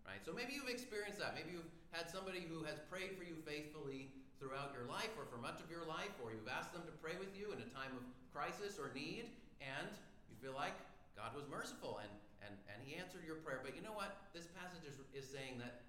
Right? 0.06 0.23
So 0.23 0.30
maybe 0.30 0.54
you've 0.54 0.71
experienced 0.71 1.18
that. 1.18 1.35
Maybe 1.35 1.50
you've 1.50 1.75
had 1.90 2.06
somebody 2.06 2.47
who 2.47 2.62
has 2.62 2.78
prayed 2.87 3.18
for 3.18 3.26
you 3.26 3.35
faithfully 3.42 4.14
throughout 4.38 4.71
your 4.71 4.87
life 4.87 5.11
or 5.18 5.26
for 5.26 5.42
much 5.42 5.59
of 5.59 5.66
your 5.66 5.83
life, 5.83 6.14
or 6.23 6.30
you've 6.30 6.47
asked 6.47 6.71
them 6.71 6.87
to 6.87 6.95
pray 7.02 7.18
with 7.18 7.35
you 7.35 7.50
in 7.50 7.59
a 7.59 7.68
time 7.75 7.90
of 7.99 8.06
crisis 8.37 8.76
or 8.76 8.93
need, 8.93 9.33
and 9.64 9.88
you 10.28 10.37
feel 10.37 10.52
like 10.52 10.76
God 11.16 11.33
was 11.33 11.49
merciful 11.49 12.05
and, 12.05 12.12
and, 12.45 12.52
and 12.69 12.85
He 12.85 13.00
answered 13.00 13.25
your 13.25 13.40
prayer. 13.40 13.64
But 13.64 13.73
you 13.73 13.81
know 13.81 13.97
what? 13.97 14.28
This 14.37 14.45
passage 14.52 14.85
is, 14.85 15.00
is 15.16 15.25
saying 15.25 15.57
that 15.64 15.81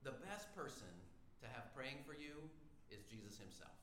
the 0.00 0.16
best 0.24 0.48
person 0.56 0.88
to 1.44 1.46
have 1.52 1.68
praying 1.76 2.00
for 2.08 2.16
you 2.16 2.40
is 2.88 3.04
Jesus 3.04 3.36
Himself. 3.36 3.76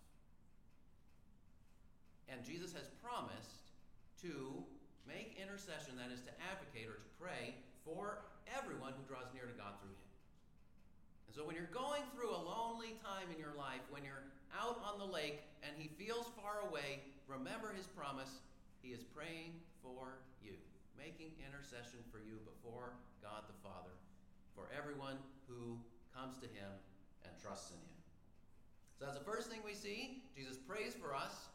And 2.26 2.42
Jesus 2.42 2.74
has 2.74 2.90
promised 3.06 3.70
to 4.26 4.66
make 5.06 5.38
intercession, 5.38 5.94
that 6.02 6.10
is, 6.10 6.26
to 6.26 6.34
advocate 6.50 6.90
or 6.90 6.98
to 6.98 7.10
pray 7.22 7.54
for 7.86 8.26
everyone 8.50 8.98
who 8.98 9.04
draws 9.06 9.30
near 9.36 9.46
to 9.46 9.54
God 9.54 9.78
through 9.78 9.94
him. 9.94 10.03
And 11.34 11.42
so 11.42 11.50
when 11.50 11.58
you're 11.58 11.74
going 11.74 12.06
through 12.14 12.30
a 12.30 12.38
lonely 12.46 12.94
time 13.02 13.26
in 13.34 13.42
your 13.42 13.58
life, 13.58 13.82
when 13.90 14.06
you're 14.06 14.30
out 14.54 14.78
on 14.86 15.02
the 15.02 15.10
lake 15.10 15.42
and 15.66 15.74
he 15.82 15.90
feels 15.98 16.30
far 16.38 16.62
away, 16.70 17.02
remember 17.26 17.74
his 17.74 17.90
promise. 17.90 18.46
He 18.86 18.94
is 18.94 19.02
praying 19.02 19.58
for 19.82 20.22
you, 20.46 20.54
making 20.94 21.34
intercession 21.42 22.06
for 22.14 22.22
you 22.22 22.38
before 22.46 22.94
God 23.26 23.50
the 23.50 23.58
Father, 23.66 23.98
for 24.54 24.70
everyone 24.78 25.18
who 25.50 25.82
comes 26.14 26.38
to 26.38 26.46
him 26.46 26.70
and 27.26 27.34
trusts 27.42 27.74
in 27.74 27.82
him. 27.82 27.98
So 29.00 29.10
that's 29.10 29.18
the 29.18 29.26
first 29.26 29.50
thing 29.50 29.66
we 29.66 29.74
see. 29.74 30.22
Jesus 30.38 30.62
prays 30.62 30.94
for 30.94 31.18
us 31.18 31.50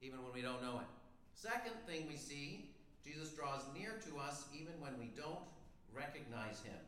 even 0.00 0.24
when 0.24 0.32
we 0.32 0.40
don't 0.40 0.64
know 0.64 0.80
it. 0.80 0.88
Second 1.36 1.76
thing 1.84 2.08
we 2.08 2.16
see, 2.16 2.72
Jesus 3.04 3.36
draws 3.36 3.68
near 3.76 4.00
to 4.08 4.16
us 4.16 4.48
even 4.56 4.72
when 4.80 4.96
we 4.96 5.12
don't 5.12 5.52
recognize 5.92 6.64
him. 6.64 6.80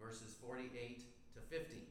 Verses 0.00 0.32
48 0.40 1.04
to 1.34 1.40
50. 1.50 1.82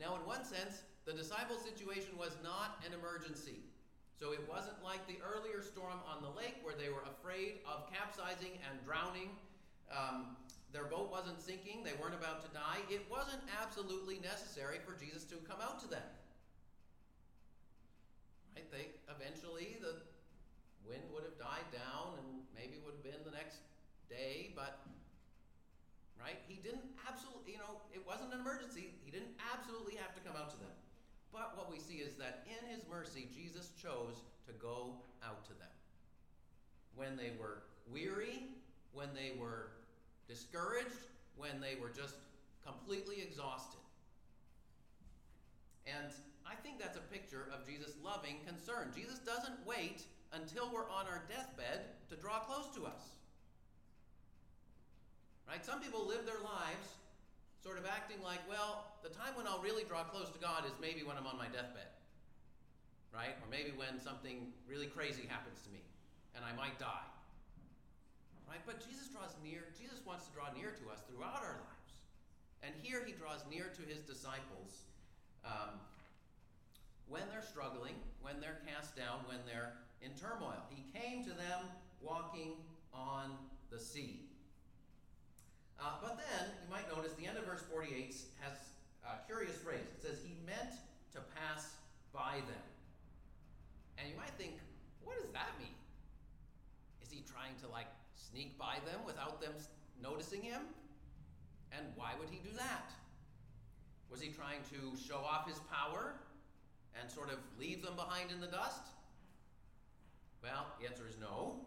Now, 0.00 0.16
in 0.16 0.22
one 0.26 0.44
sense, 0.44 0.82
the 1.04 1.12
disciples' 1.12 1.62
situation 1.62 2.16
was 2.18 2.36
not 2.42 2.82
an 2.86 2.92
emergency. 2.92 3.64
So 4.18 4.32
it 4.32 4.42
wasn't 4.50 4.82
like 4.82 5.06
the 5.06 5.16
earlier 5.22 5.62
storm 5.62 6.02
on 6.02 6.22
the 6.22 6.32
lake 6.34 6.58
where 6.62 6.74
they 6.74 6.90
were 6.90 7.06
afraid 7.06 7.62
of 7.62 7.86
capsizing 7.86 8.58
and 8.66 8.74
drowning. 8.84 9.30
Um, 9.94 10.34
their 10.72 10.84
boat 10.84 11.08
wasn't 11.10 11.40
sinking, 11.40 11.80
they 11.80 11.94
weren't 11.96 12.18
about 12.18 12.44
to 12.44 12.50
die. 12.52 12.82
It 12.90 13.06
wasn't 13.08 13.40
absolutely 13.62 14.18
necessary 14.18 14.82
for 14.84 14.92
Jesus 14.98 15.24
to 15.32 15.36
come 15.48 15.62
out 15.62 15.78
to 15.80 15.88
them. 15.88 16.04
Right? 18.52 18.66
They 18.68 18.92
eventually 19.08 19.78
the 19.80 20.02
wind 20.84 21.08
would 21.14 21.24
have 21.24 21.38
died 21.38 21.68
down 21.72 22.18
and 22.20 22.42
maybe 22.52 22.82
would 22.84 23.00
have 23.00 23.06
been 23.06 23.22
the 23.24 23.32
next 23.32 23.64
day, 24.10 24.52
but 24.52 24.82
right? 26.28 26.36
He 26.44 26.60
didn't 26.60 26.84
absolutely, 27.08 27.56
you 27.56 27.58
know, 27.58 27.80
it 27.96 28.04
wasn't 28.04 28.36
an 28.36 28.40
emergency. 28.44 28.92
He 29.00 29.10
didn't 29.10 29.32
absolutely 29.40 29.96
have 29.96 30.12
to 30.12 30.20
come 30.20 30.36
out 30.36 30.52
to 30.52 30.60
them. 30.60 30.76
But 31.32 31.56
what 31.56 31.72
we 31.72 31.80
see 31.80 32.04
is 32.04 32.20
that 32.20 32.44
in 32.44 32.60
his 32.68 32.84
mercy, 32.84 33.28
Jesus 33.32 33.72
chose 33.80 34.20
to 34.44 34.52
go 34.60 35.00
out 35.24 35.48
to 35.48 35.56
them. 35.56 35.72
When 36.96 37.16
they 37.16 37.32
were 37.40 37.64
weary, 37.88 38.52
when 38.92 39.08
they 39.16 39.40
were 39.40 39.72
discouraged, 40.28 41.00
when 41.36 41.60
they 41.64 41.80
were 41.80 41.88
just 41.88 42.16
completely 42.60 43.24
exhausted. 43.24 43.80
And 45.88 46.12
I 46.44 46.54
think 46.60 46.76
that's 46.78 46.98
a 46.98 47.06
picture 47.08 47.48
of 47.56 47.64
Jesus' 47.64 47.96
loving 48.04 48.36
concern. 48.44 48.92
Jesus 48.94 49.18
doesn't 49.20 49.64
wait 49.64 50.04
until 50.32 50.68
we're 50.68 50.90
on 50.92 51.08
our 51.08 51.24
deathbed 51.28 51.96
to 52.10 52.16
draw 52.16 52.40
close 52.40 52.68
to 52.76 52.84
us. 52.84 53.16
Right? 55.48 55.64
Some 55.64 55.80
people 55.80 56.04
live 56.04 56.28
their 56.28 56.44
lives 56.44 57.00
sort 57.64 57.80
of 57.80 57.88
acting 57.88 58.20
like, 58.22 58.44
well, 58.44 58.84
the 59.02 59.08
time 59.08 59.32
when 59.34 59.48
I'll 59.48 59.64
really 59.64 59.82
draw 59.82 60.04
close 60.04 60.28
to 60.30 60.38
God 60.38 60.68
is 60.68 60.72
maybe 60.80 61.02
when 61.02 61.16
I'm 61.16 61.26
on 61.26 61.40
my 61.40 61.48
deathbed. 61.48 61.88
Right? 63.10 63.32
Or 63.40 63.48
maybe 63.50 63.72
when 63.72 63.96
something 63.98 64.52
really 64.68 64.86
crazy 64.86 65.24
happens 65.26 65.64
to 65.64 65.70
me 65.72 65.80
and 66.36 66.44
I 66.44 66.52
might 66.52 66.78
die. 66.78 67.08
Right? 68.46 68.60
But 68.68 68.84
Jesus 68.84 69.08
draws 69.08 69.32
near, 69.42 69.64
Jesus 69.74 70.04
wants 70.04 70.28
to 70.28 70.32
draw 70.36 70.52
near 70.52 70.76
to 70.76 70.84
us 70.92 71.00
throughout 71.08 71.40
our 71.40 71.56
lives. 71.56 71.92
And 72.62 72.72
here 72.82 73.02
he 73.04 73.12
draws 73.12 73.40
near 73.48 73.72
to 73.72 73.82
his 73.88 74.04
disciples 74.04 74.84
um, 75.44 75.80
when 77.08 77.22
they're 77.32 77.44
struggling, 77.44 77.96
when 78.20 78.40
they're 78.40 78.60
cast 78.68 78.96
down, 78.96 79.24
when 79.26 79.40
they're 79.48 79.72
in 80.02 80.12
turmoil. 80.12 80.60
He 80.68 80.84
came 80.92 81.24
to 81.24 81.30
them 81.30 81.64
walking 82.00 82.52
on 82.92 83.32
the 83.70 83.78
sea. 83.78 84.27
Uh, 85.78 85.94
but 86.02 86.18
then, 86.18 86.50
you 86.62 86.68
might 86.70 86.90
notice 86.94 87.14
the 87.14 87.26
end 87.26 87.38
of 87.38 87.46
verse 87.46 87.62
48 87.70 88.14
has 88.42 88.58
a 89.06 89.24
curious 89.26 89.56
phrase. 89.56 89.86
It 89.94 90.02
says, 90.02 90.18
He 90.26 90.34
meant 90.44 90.74
to 91.14 91.20
pass 91.38 91.78
by 92.12 92.42
them. 92.50 92.66
And 93.96 94.10
you 94.10 94.16
might 94.16 94.34
think, 94.38 94.58
what 95.02 95.16
does 95.16 95.30
that 95.32 95.54
mean? 95.58 95.74
Is 97.02 97.10
he 97.10 97.22
trying 97.26 97.54
to 97.62 97.68
like 97.70 97.86
sneak 98.14 98.58
by 98.58 98.78
them 98.86 99.00
without 99.06 99.40
them 99.40 99.52
noticing 100.02 100.42
him? 100.42 100.62
And 101.72 101.86
why 101.96 102.12
would 102.18 102.28
he 102.30 102.38
do 102.38 102.54
that? 102.56 102.90
Was 104.10 104.20
he 104.20 104.30
trying 104.30 104.60
to 104.70 104.96
show 104.98 105.18
off 105.18 105.46
his 105.46 105.58
power? 105.70 106.14
and 107.00 107.10
sort 107.10 107.30
of 107.30 107.38
leave 107.58 107.82
them 107.82 107.94
behind 107.96 108.30
in 108.30 108.40
the 108.40 108.46
dust? 108.46 108.82
Well, 110.42 110.66
the 110.80 110.86
answer 110.86 111.04
is 111.08 111.16
no. 111.20 111.60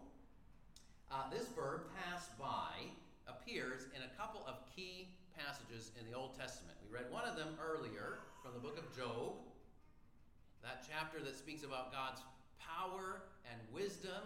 Uh, 1.10 1.28
this 1.30 1.46
verb, 1.48 1.82
pass 2.04 2.28
by, 2.38 2.88
appears 3.26 3.86
in 3.94 4.02
a 4.02 4.10
couple 4.18 4.42
of 4.46 4.62
key 4.74 5.14
passages 5.36 5.92
in 5.98 6.06
the 6.10 6.16
Old 6.16 6.38
Testament. 6.38 6.76
We 6.84 6.92
read 6.92 7.10
one 7.10 7.24
of 7.24 7.36
them 7.36 7.56
earlier 7.58 8.20
from 8.42 8.52
the 8.54 8.60
book 8.60 8.78
of 8.78 8.86
Job, 8.96 9.38
that 10.62 10.86
chapter 10.86 11.18
that 11.24 11.36
speaks 11.36 11.62
about 11.62 11.92
God's 11.92 12.22
power 12.58 13.26
and 13.50 13.58
wisdom, 13.72 14.22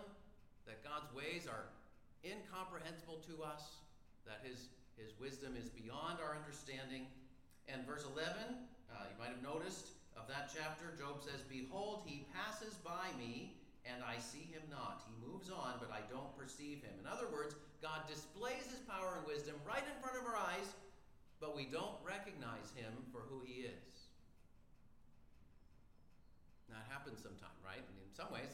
that 0.66 0.84
God's 0.84 1.08
ways 1.14 1.46
are 1.48 1.72
incomprehensible 2.24 3.22
to 3.30 3.42
us, 3.42 3.80
that 4.26 4.42
his, 4.42 4.68
his 4.98 5.14
wisdom 5.20 5.54
is 5.56 5.70
beyond 5.70 6.18
our 6.20 6.36
understanding. 6.36 7.06
And 7.68 7.86
verse 7.86 8.04
11, 8.04 8.32
uh, 8.90 9.06
you 9.08 9.16
might 9.18 9.30
have 9.30 9.42
noticed, 9.42 9.96
of 10.16 10.26
that 10.28 10.48
chapter, 10.48 10.96
Job 10.96 11.20
says, 11.20 11.44
Behold, 11.44 12.02
he 12.06 12.26
passes 12.32 12.74
by 12.80 13.12
me, 13.18 13.54
and 13.86 14.02
I 14.02 14.18
see 14.18 14.50
him 14.50 14.66
not. 14.68 15.06
He 15.06 15.14
moves 15.22 15.50
on, 15.50 15.78
but 15.78 15.94
I 15.94 16.02
don't 16.10 16.34
perceive 16.34 16.82
him. 16.82 16.94
In 16.98 17.06
other 17.06 17.30
words, 17.30 17.54
God 17.78 18.02
displays 18.10 18.66
his 18.66 18.82
power 18.84 19.18
and 19.18 19.24
wisdom 19.26 19.54
right 19.62 19.84
in 19.84 19.96
front 20.02 20.18
of 20.18 20.26
our 20.26 20.34
eyes, 20.34 20.74
but 21.38 21.54
we 21.54 21.70
don't 21.70 21.94
recognize 22.02 22.74
him 22.74 22.90
for 23.14 23.22
who 23.30 23.40
he 23.46 23.68
is. 23.68 23.94
That 26.68 26.82
happens 26.90 27.22
sometime, 27.22 27.54
right? 27.62 27.80
And 27.80 27.96
in 28.02 28.10
some 28.12 28.28
ways, 28.34 28.52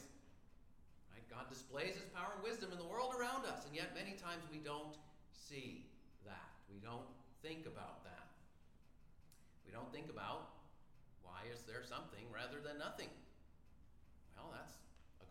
right, 1.11 1.25
God 1.27 1.49
displays 1.49 1.97
his 1.97 2.07
power 2.13 2.37
and 2.37 2.43
wisdom 2.45 2.69
in 2.71 2.77
the 2.77 2.87
world 2.87 3.11
around 3.17 3.49
us, 3.49 3.65
and 3.65 3.73
yet 3.73 3.91
many 3.97 4.13
times 4.15 4.45
we 4.53 4.61
don't 4.61 4.95
see 5.33 5.89
that. 6.23 6.53
We 6.69 6.77
don't 6.79 7.09
think 7.41 7.65
about 7.65 8.05
that. 8.05 8.31
We 9.65 9.73
don't 9.73 9.91
think 9.91 10.07
about 10.13 10.53
why 11.25 11.49
is 11.51 11.65
there 11.65 11.81
something 11.83 12.23
rather 12.29 12.61
than 12.61 12.77
nothing? 12.77 13.09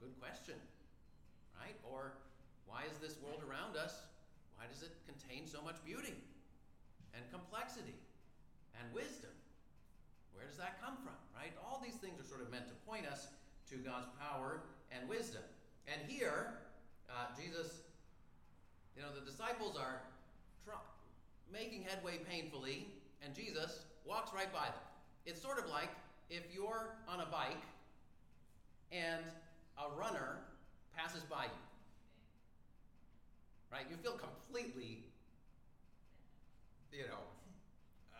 Good 0.02 0.18
question, 0.18 0.58
right? 1.54 1.78
Or 1.86 2.18
why 2.66 2.82
is 2.90 2.98
this 2.98 3.14
world 3.22 3.38
around 3.46 3.78
us? 3.78 4.02
Why 4.58 4.66
does 4.66 4.82
it 4.82 4.90
contain 5.06 5.46
so 5.46 5.62
much 5.62 5.78
beauty 5.86 6.18
and 7.14 7.22
complexity 7.30 7.94
and 8.74 8.90
wisdom? 8.90 9.30
Where 10.34 10.42
does 10.42 10.58
that 10.58 10.82
come 10.82 10.98
from, 11.06 11.14
right? 11.38 11.54
All 11.62 11.78
these 11.78 12.02
things 12.02 12.18
are 12.18 12.26
sort 12.26 12.42
of 12.42 12.50
meant 12.50 12.66
to 12.66 12.74
point 12.82 13.06
us 13.06 13.28
to 13.70 13.76
God's 13.78 14.10
power 14.18 14.66
and 14.90 15.08
wisdom. 15.08 15.46
And 15.86 16.02
here, 16.10 16.58
uh, 17.06 17.30
Jesus, 17.38 17.86
you 18.96 19.02
know, 19.02 19.14
the 19.14 19.24
disciples 19.24 19.78
are 19.78 20.02
tr- 20.66 20.82
making 21.52 21.86
headway 21.86 22.18
painfully, 22.28 22.88
and 23.22 23.34
Jesus 23.36 23.86
walks 24.04 24.34
right 24.34 24.52
by 24.52 24.66
them. 24.66 24.82
It's 25.26 25.40
sort 25.40 25.62
of 25.62 25.70
like 25.70 25.90
if 26.28 26.42
you're 26.52 26.96
on 27.06 27.20
a 27.20 27.26
bike 27.26 27.62
and 28.90 29.22
a 29.78 29.88
runner 29.98 30.38
passes 30.96 31.22
by 31.24 31.44
you. 31.44 31.62
Right? 33.72 33.86
You 33.88 33.96
feel 33.96 34.18
completely, 34.20 35.04
you 36.92 37.08
know, 37.08 37.24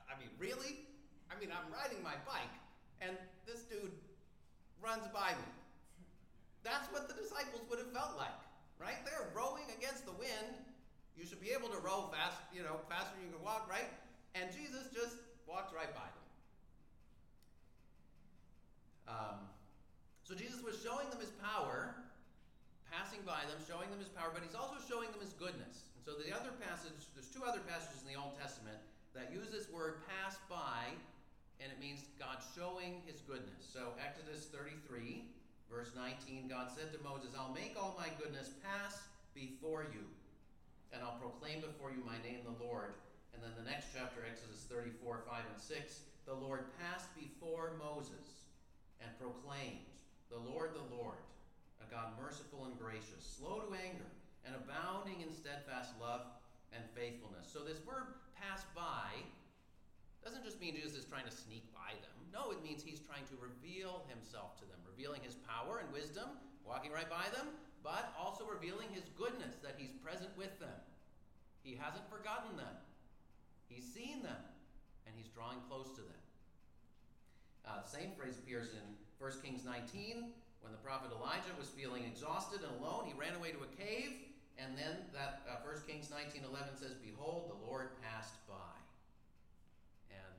I 0.09 0.19
mean, 0.19 0.31
really? 0.39 0.89
I 1.29 1.39
mean, 1.41 1.53
I'm 1.53 1.69
riding 1.73 2.03
my 2.03 2.17
bike 2.25 2.53
and 3.01 3.17
this 3.47 3.63
dude 3.69 3.93
runs 4.81 5.07
by 5.13 5.33
me. 5.33 5.49
That's 6.65 6.87
what 6.93 7.09
the 7.09 7.15
disciples 7.15 7.63
would 7.69 7.79
have 7.79 7.93
felt 7.93 8.17
like, 8.17 8.39
right? 8.79 9.05
They're 9.05 9.29
rowing 9.35 9.67
against 9.77 10.07
the 10.07 10.13
wind. 10.13 10.55
You 11.17 11.27
should 11.27 11.41
be 11.41 11.51
able 11.51 11.69
to 11.69 11.79
row 11.79 12.09
fast, 12.13 12.39
you 12.55 12.63
know, 12.63 12.81
faster 12.89 13.11
than 13.19 13.29
you 13.29 13.35
can 13.35 13.45
walk, 13.45 13.69
right? 13.69 13.89
And 14.35 14.49
Jesus 14.53 14.89
just 14.95 15.17
walked 15.47 15.75
right 15.75 15.93
by 15.93 16.07
them. 16.07 16.23
Um, 19.09 19.37
so 20.23 20.39
Jesus 20.39 20.63
was 20.63 20.79
showing 20.79 21.11
them 21.11 21.19
his 21.19 21.35
power, 21.43 21.95
passing 22.87 23.21
by 23.27 23.43
them, 23.51 23.59
showing 23.67 23.91
them 23.91 23.99
his 23.99 24.13
power, 24.13 24.31
but 24.31 24.45
he's 24.47 24.55
also 24.55 24.79
showing 24.87 25.11
them 25.11 25.21
his 25.21 25.35
goodness. 25.35 25.91
And 25.99 26.03
so 26.07 26.15
the 26.15 26.31
other 26.31 26.55
passage, 26.63 26.95
there's 27.15 27.31
two 27.33 27.43
other 27.43 27.63
passages 27.67 28.07
in 28.07 28.15
the 28.15 28.19
Old 28.21 28.39
Testament 28.39 28.79
that 29.15 29.35
use 29.35 29.51
this 29.51 29.69
word 29.69 30.05
pass 30.09 30.39
by, 30.49 30.95
and 31.61 31.69
it 31.69 31.79
means 31.83 32.07
God 32.17 32.39
showing 32.55 33.03
his 33.05 33.21
goodness. 33.27 33.67
So 33.67 33.93
Exodus 33.99 34.49
33, 34.51 35.27
verse 35.67 35.93
19, 35.97 36.49
God 36.49 36.71
said 36.71 36.93
to 36.95 37.01
Moses, 37.03 37.35
I'll 37.35 37.53
make 37.53 37.77
all 37.77 37.99
my 37.99 38.09
goodness 38.17 38.55
pass 38.63 39.03
before 39.35 39.89
you, 39.91 40.05
and 40.93 41.03
I'll 41.03 41.19
proclaim 41.19 41.61
before 41.61 41.91
you 41.91 42.01
my 42.07 42.21
name, 42.23 42.45
the 42.45 42.57
Lord. 42.63 42.95
And 43.35 43.41
then 43.43 43.53
the 43.57 43.69
next 43.69 43.91
chapter, 43.93 44.23
Exodus 44.23 44.69
34, 44.69 45.25
5 45.27 45.43
and 45.51 45.61
6, 45.61 46.01
the 46.27 46.37
Lord 46.37 46.69
passed 46.79 47.09
before 47.17 47.75
Moses 47.81 48.47
and 49.01 49.11
proclaimed, 49.19 49.92
The 50.33 50.41
Lord, 50.41 50.73
the 50.73 50.89
Lord, 50.97 51.21
a 51.85 51.87
God 51.93 52.17
merciful 52.17 52.65
and 52.65 52.73
gracious, 52.81 53.21
slow 53.21 53.61
to 53.61 53.71
anger, 53.77 54.09
and 54.49 54.57
abounding 54.57 55.21
in 55.21 55.29
steadfast 55.29 55.93
love 56.01 56.25
and 56.73 56.81
faithfulness. 56.97 57.53
So 57.53 57.61
this 57.61 57.77
verb 57.85 58.17
pass 58.33 58.65
by 58.73 59.13
doesn't 60.25 60.41
just 60.41 60.57
mean 60.57 60.73
Jesus 60.73 60.97
is 60.97 61.05
trying 61.05 61.29
to 61.29 61.35
sneak 61.35 61.69
by 61.77 61.93
them. 62.01 62.17
No, 62.33 62.49
it 62.49 62.65
means 62.65 62.81
he's 62.81 63.05
trying 63.05 63.29
to 63.29 63.37
reveal 63.37 64.09
himself 64.09 64.57
to 64.63 64.65
them, 64.65 64.81
revealing 64.89 65.21
his 65.21 65.37
power 65.45 65.85
and 65.85 65.93
wisdom, 65.93 66.41
walking 66.65 66.97
right 66.97 67.11
by 67.11 67.29
them, 67.37 67.53
but 67.85 68.17
also 68.17 68.49
revealing 68.49 68.89
his 68.89 69.05
goodness, 69.19 69.61
that 69.61 69.77
he's 69.77 69.93
present 70.01 70.33
with 70.39 70.57
them. 70.57 70.81
He 71.61 71.77
hasn't 71.77 72.09
forgotten 72.09 72.57
them. 72.57 72.73
He's 73.69 73.85
seen 73.85 74.23
them, 74.23 74.41
and 75.05 75.13
he's 75.13 75.29
drawing 75.29 75.59
close 75.69 75.91
to 75.93 76.01
them. 76.01 76.23
Uh, 77.67 77.83
the 77.85 77.91
same 77.91 78.17
phrase 78.17 78.39
appears 78.39 78.73
in 78.73 78.87
1 79.23 79.31
Kings 79.39 79.63
19 79.63 80.35
when 80.67 80.75
the 80.75 80.83
prophet 80.83 81.15
Elijah 81.15 81.55
was 81.55 81.71
feeling 81.71 82.03
exhausted 82.03 82.59
and 82.67 82.75
alone. 82.83 83.07
He 83.07 83.15
ran 83.15 83.39
away 83.39 83.55
to 83.55 83.63
a 83.63 83.71
cave, 83.79 84.19
and 84.59 84.75
then 84.75 84.99
that 85.15 85.47
uh, 85.47 85.63
1 85.63 85.87
Kings 85.87 86.11
19:11 86.11 86.75
says, 86.75 86.99
"Behold, 86.99 87.47
the 87.47 87.59
Lord 87.63 87.95
passed 88.03 88.35
by." 88.51 88.75
And 90.11 90.35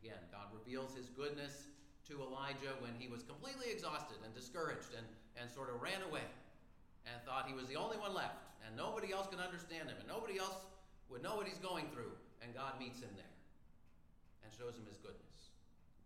again, 0.00 0.24
God 0.32 0.48
reveals 0.56 0.96
His 0.96 1.12
goodness 1.12 1.68
to 2.08 2.24
Elijah 2.24 2.72
when 2.80 2.92
he 2.96 3.08
was 3.08 3.24
completely 3.24 3.72
exhausted 3.72 4.16
and 4.24 4.32
discouraged 4.32 4.92
and, 4.96 5.04
and 5.40 5.48
sort 5.48 5.72
of 5.72 5.80
ran 5.80 6.00
away 6.08 6.24
and 7.08 7.16
thought 7.24 7.48
he 7.48 7.56
was 7.56 7.64
the 7.68 7.76
only 7.76 7.96
one 7.96 8.12
left 8.12 8.44
and 8.60 8.76
nobody 8.76 9.08
else 9.12 9.24
could 9.28 9.40
understand 9.40 9.88
him 9.88 9.96
and 9.96 10.08
nobody 10.08 10.36
else 10.36 10.68
would 11.08 11.24
know 11.24 11.32
what 11.32 11.48
he's 11.48 11.60
going 11.64 11.88
through 11.96 12.12
and 12.44 12.52
God 12.52 12.76
meets 12.76 13.00
him 13.00 13.08
there 13.16 13.36
and 14.44 14.52
shows 14.52 14.76
him 14.76 14.84
his 14.84 15.00
goodness, 15.00 15.56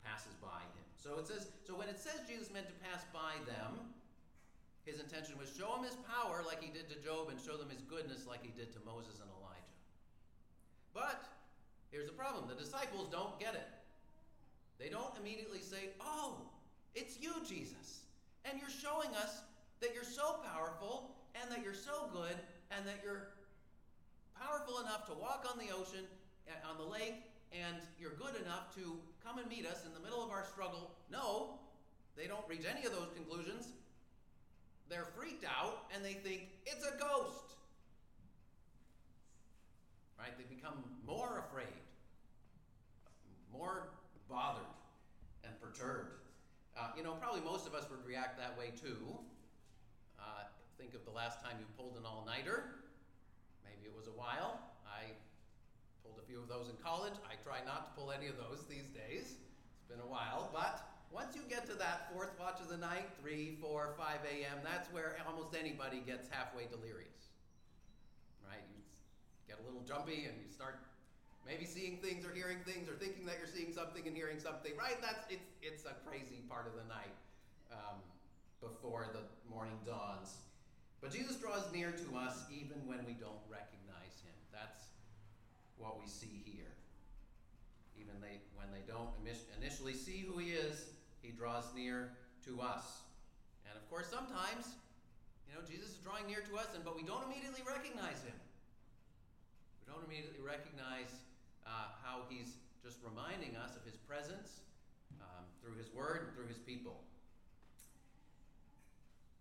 passes 0.07 0.39
by 0.39 0.63
him. 0.79 0.88
So 0.99 1.15
it 1.19 1.27
says, 1.27 1.49
so 1.67 1.79
when 1.79 1.89
it 1.89 1.99
says 1.99 2.27
Jesus 2.27 2.51
meant 2.51 2.67
to 2.67 2.77
pass 2.83 3.07
by 3.15 3.39
them, 3.47 3.95
his 4.85 4.99
intention 4.99 5.39
was 5.39 5.53
show 5.55 5.79
him 5.79 5.85
his 5.85 5.97
power 6.11 6.43
like 6.43 6.63
he 6.63 6.75
did 6.75 6.91
to 6.91 6.99
Job 6.99 7.31
and 7.31 7.39
show 7.39 7.57
them 7.57 7.71
his 7.71 7.83
goodness 7.87 8.27
like 8.27 8.43
he 8.43 8.51
did 8.51 8.73
to 8.73 8.81
Moses 8.83 9.21
and 9.23 9.31
Elijah. 9.39 9.77
But 10.97 11.23
here's 11.93 12.07
the 12.07 12.17
problem 12.17 12.49
the 12.49 12.59
disciples 12.59 13.07
don't 13.13 13.39
get 13.39 13.55
it. 13.55 13.69
They 14.81 14.89
don't 14.89 15.13
immediately 15.21 15.61
say, 15.61 15.95
Oh, 16.01 16.41
it's 16.95 17.21
you, 17.21 17.33
Jesus. 17.47 18.09
And 18.45 18.59
you're 18.59 18.73
showing 18.73 19.15
us 19.15 19.43
that 19.81 19.95
you're 19.95 20.09
so 20.09 20.41
powerful 20.51 21.15
and 21.37 21.51
that 21.53 21.63
you're 21.63 21.77
so 21.77 22.09
good 22.13 22.35
and 22.71 22.87
that 22.87 23.01
you're 23.05 23.29
powerful 24.41 24.81
enough 24.81 25.07
to 25.07 25.15
walk 25.15 25.47
on 25.51 25.59
the 25.59 25.73
ocean 25.75 26.07
eh, 26.49 26.53
on 26.69 26.79
the 26.79 26.85
lake 26.85 27.29
and 27.53 27.77
you're 28.01 28.17
good 28.17 28.41
enough 28.41 28.75
to 28.75 28.99
come 29.25 29.39
and 29.39 29.49
meet 29.49 29.67
us 29.67 29.85
in 29.87 29.93
the 29.95 30.01
middle 30.01 30.23
of 30.23 30.31
our 30.31 30.45
struggle. 30.45 30.91
No, 31.11 31.59
they 32.17 32.27
don't 32.27 32.47
reach 32.49 32.65
any 32.69 32.87
of 32.87 32.93
those 32.93 33.09
conclusions. 33.15 33.69
They're 34.89 35.07
freaked 35.17 35.45
out 35.45 35.85
and 35.95 36.05
they 36.05 36.15
think 36.15 36.49
it's 36.67 36.85
a 36.85 36.99
ghost. 36.99 37.55
Right? 40.19 40.37
They 40.37 40.53
become 40.53 40.83
more 41.07 41.45
afraid, 41.49 41.79
more 43.53 43.91
bothered, 44.29 44.65
and 45.45 45.53
perturbed. 45.61 46.19
Uh, 46.77 46.91
you 46.97 47.03
know, 47.03 47.13
probably 47.13 47.41
most 47.41 47.67
of 47.67 47.75
us 47.75 47.89
would 47.91 48.05
react 48.05 48.39
that 48.39 48.59
way 48.59 48.73
too. 48.81 48.99
Uh, 50.19 50.47
think 50.79 50.95
of 50.95 51.05
the 51.05 51.11
last 51.11 51.41
time 51.43 51.55
you 51.59 51.67
pulled 51.77 51.97
an 51.97 52.05
all 52.05 52.25
nighter. 52.27 52.65
Maybe 53.65 53.87
it 53.87 53.97
was 53.97 54.07
a 54.07 54.17
while. 54.19 54.61
Pulled 56.09 56.25
a 56.25 56.27
few 56.27 56.41
of 56.41 56.49
those 56.49 56.73
in 56.73 56.77
college. 56.81 57.13
I 57.29 57.37
try 57.45 57.61
not 57.69 57.93
to 57.93 58.01
pull 58.01 58.09
any 58.09 58.33
of 58.33 58.41
those 58.41 58.65
these 58.65 58.89
days. 58.97 59.37
It's 59.37 59.89
been 59.89 60.01
a 60.01 60.09
while. 60.09 60.49
But 60.57 60.81
once 61.13 61.37
you 61.37 61.45
get 61.45 61.69
to 61.69 61.77
that 61.77 62.09
fourth 62.13 62.33
watch 62.41 62.61
of 62.65 62.69
the 62.73 62.81
night, 62.81 63.13
3, 63.21 63.61
4, 63.61 63.93
5 63.93 64.17
a.m., 64.25 64.65
that's 64.65 64.89
where 64.89 65.21
almost 65.29 65.53
anybody 65.53 66.01
gets 66.01 66.29
halfway 66.33 66.65
delirious. 66.65 67.37
Right? 68.41 68.65
You 68.73 68.81
get 69.45 69.61
a 69.61 69.65
little 69.69 69.85
jumpy 69.85 70.25
and 70.25 70.41
you 70.41 70.49
start 70.49 70.81
maybe 71.45 71.69
seeing 71.69 72.01
things 72.01 72.25
or 72.25 72.33
hearing 72.33 72.65
things 72.65 72.89
or 72.89 72.97
thinking 72.97 73.29
that 73.29 73.37
you're 73.37 73.53
seeing 73.53 73.73
something 73.73 74.09
and 74.09 74.17
hearing 74.17 74.41
something. 74.41 74.73
Right? 74.81 74.97
That's 75.05 75.29
it's 75.29 75.53
it's 75.61 75.85
a 75.85 75.93
crazy 76.09 76.41
part 76.49 76.65
of 76.65 76.73
the 76.73 76.89
night 76.89 77.17
um, 77.69 78.01
before 78.65 79.13
the 79.13 79.29
morning 79.45 79.77
dawns. 79.85 80.41
But 81.05 81.13
Jesus 81.13 81.37
draws 81.37 81.69
near 81.69 81.93
to 81.93 82.09
us 82.17 82.49
even 82.49 82.81
when 82.89 83.05
we 83.05 83.13
don't 83.13 83.45
recognize 83.45 83.88
what 85.79 85.99
we 85.99 86.07
see 86.07 86.43
here. 86.45 86.75
Even 87.99 88.15
they, 88.21 88.43
when 88.55 88.71
they 88.71 88.85
don't 88.87 89.11
initially 89.59 89.95
see 89.95 90.27
who 90.27 90.39
he 90.39 90.51
is, 90.53 90.91
he 91.23 91.31
draws 91.31 91.65
near 91.75 92.15
to 92.47 92.61
us. 92.61 93.03
And 93.67 93.75
of 93.77 93.85
course, 93.91 94.07
sometimes, 94.07 94.79
you 95.47 95.55
know, 95.55 95.63
Jesus 95.67 95.97
is 95.97 96.01
drawing 96.03 96.27
near 96.27 96.43
to 96.47 96.55
us, 96.59 96.71
and 96.75 96.85
but 96.85 96.95
we 96.95 97.03
don't 97.03 97.25
immediately 97.27 97.63
recognize 97.67 98.23
him. 98.23 98.37
We 99.83 99.91
don't 99.91 100.05
immediately 100.07 100.43
recognize 100.45 101.11
uh, 101.67 101.95
how 102.03 102.29
he's 102.29 102.59
just 102.83 102.99
reminding 103.05 103.57
us 103.57 103.77
of 103.77 103.85
his 103.85 103.97
presence 103.97 104.65
um, 105.21 105.45
through 105.61 105.77
his 105.77 105.93
word 105.93 106.29
and 106.29 106.31
through 106.35 106.47
his 106.47 106.59
people. 106.59 107.03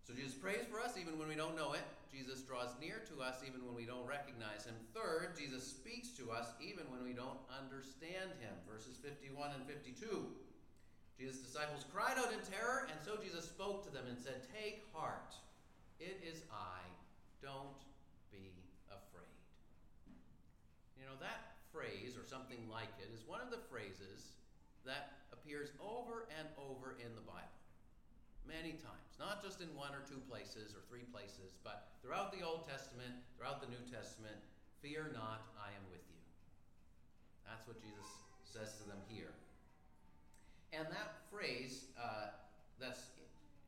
So 0.08 0.14
Jesus 0.14 0.34
prays 0.34 0.64
for 0.72 0.80
us 0.80 0.96
even 1.00 1.20
when 1.20 1.28
we 1.28 1.36
don't 1.36 1.56
know 1.56 1.74
it. 1.74 1.84
Jesus 2.12 2.42
draws 2.42 2.74
near 2.80 3.04
to 3.12 3.22
us 3.22 3.44
even 3.46 3.66
when 3.66 3.76
we 3.76 3.86
don't 3.86 4.08
recognize 4.08 4.66
him. 4.66 4.76
Third, 4.94 5.36
Jesus 5.38 5.66
speaks 5.66 6.10
to 6.18 6.32
us 6.32 6.54
even 6.60 6.90
when 6.92 7.04
we 7.04 7.14
don't 7.14 7.40
understand 7.52 8.32
him. 8.40 8.56
Verses 8.68 8.98
51 9.02 9.52
and 9.56 9.66
52. 9.66 10.28
Jesus' 11.18 11.42
disciples 11.42 11.86
cried 11.90 12.18
out 12.18 12.30
in 12.30 12.40
terror, 12.46 12.86
and 12.92 13.00
so 13.02 13.18
Jesus 13.18 13.46
spoke 13.46 13.82
to 13.86 13.92
them 13.92 14.06
and 14.06 14.18
said, 14.18 14.46
Take 14.54 14.86
heart, 14.94 15.34
it 16.00 16.22
is 16.22 16.46
I. 16.54 16.86
Don't 17.42 17.82
be 18.30 18.54
afraid. 18.90 19.38
You 20.94 21.10
know, 21.10 21.18
that 21.20 21.58
phrase, 21.74 22.14
or 22.14 22.26
something 22.26 22.62
like 22.70 22.94
it, 23.02 23.10
is 23.14 23.26
one 23.26 23.42
of 23.42 23.50
the 23.50 23.62
phrases 23.70 24.38
that 24.86 25.26
appears 25.34 25.74
over 25.82 26.30
and 26.38 26.48
over 26.58 26.98
in 27.02 27.14
the 27.18 27.26
Bible. 27.26 27.57
Many 28.48 28.80
times, 28.80 29.20
not 29.20 29.44
just 29.44 29.60
in 29.60 29.68
one 29.76 29.92
or 29.92 30.02
two 30.08 30.24
places 30.32 30.72
or 30.72 30.82
three 30.88 31.04
places, 31.12 31.60
but 31.64 31.92
throughout 32.02 32.32
the 32.32 32.42
Old 32.42 32.64
Testament, 32.66 33.12
throughout 33.36 33.60
the 33.60 33.68
New 33.68 33.84
Testament, 33.92 34.40
fear 34.82 35.12
not, 35.12 35.52
I 35.60 35.76
am 35.76 35.84
with 35.92 36.02
you. 36.08 36.22
That's 37.44 37.68
what 37.68 37.78
Jesus 37.84 38.08
says 38.48 38.80
to 38.80 38.84
them 38.88 39.00
here. 39.12 39.36
And 40.72 40.88
that 40.88 41.28
phrase 41.32 41.92
uh, 42.00 42.36
that's 42.80 43.12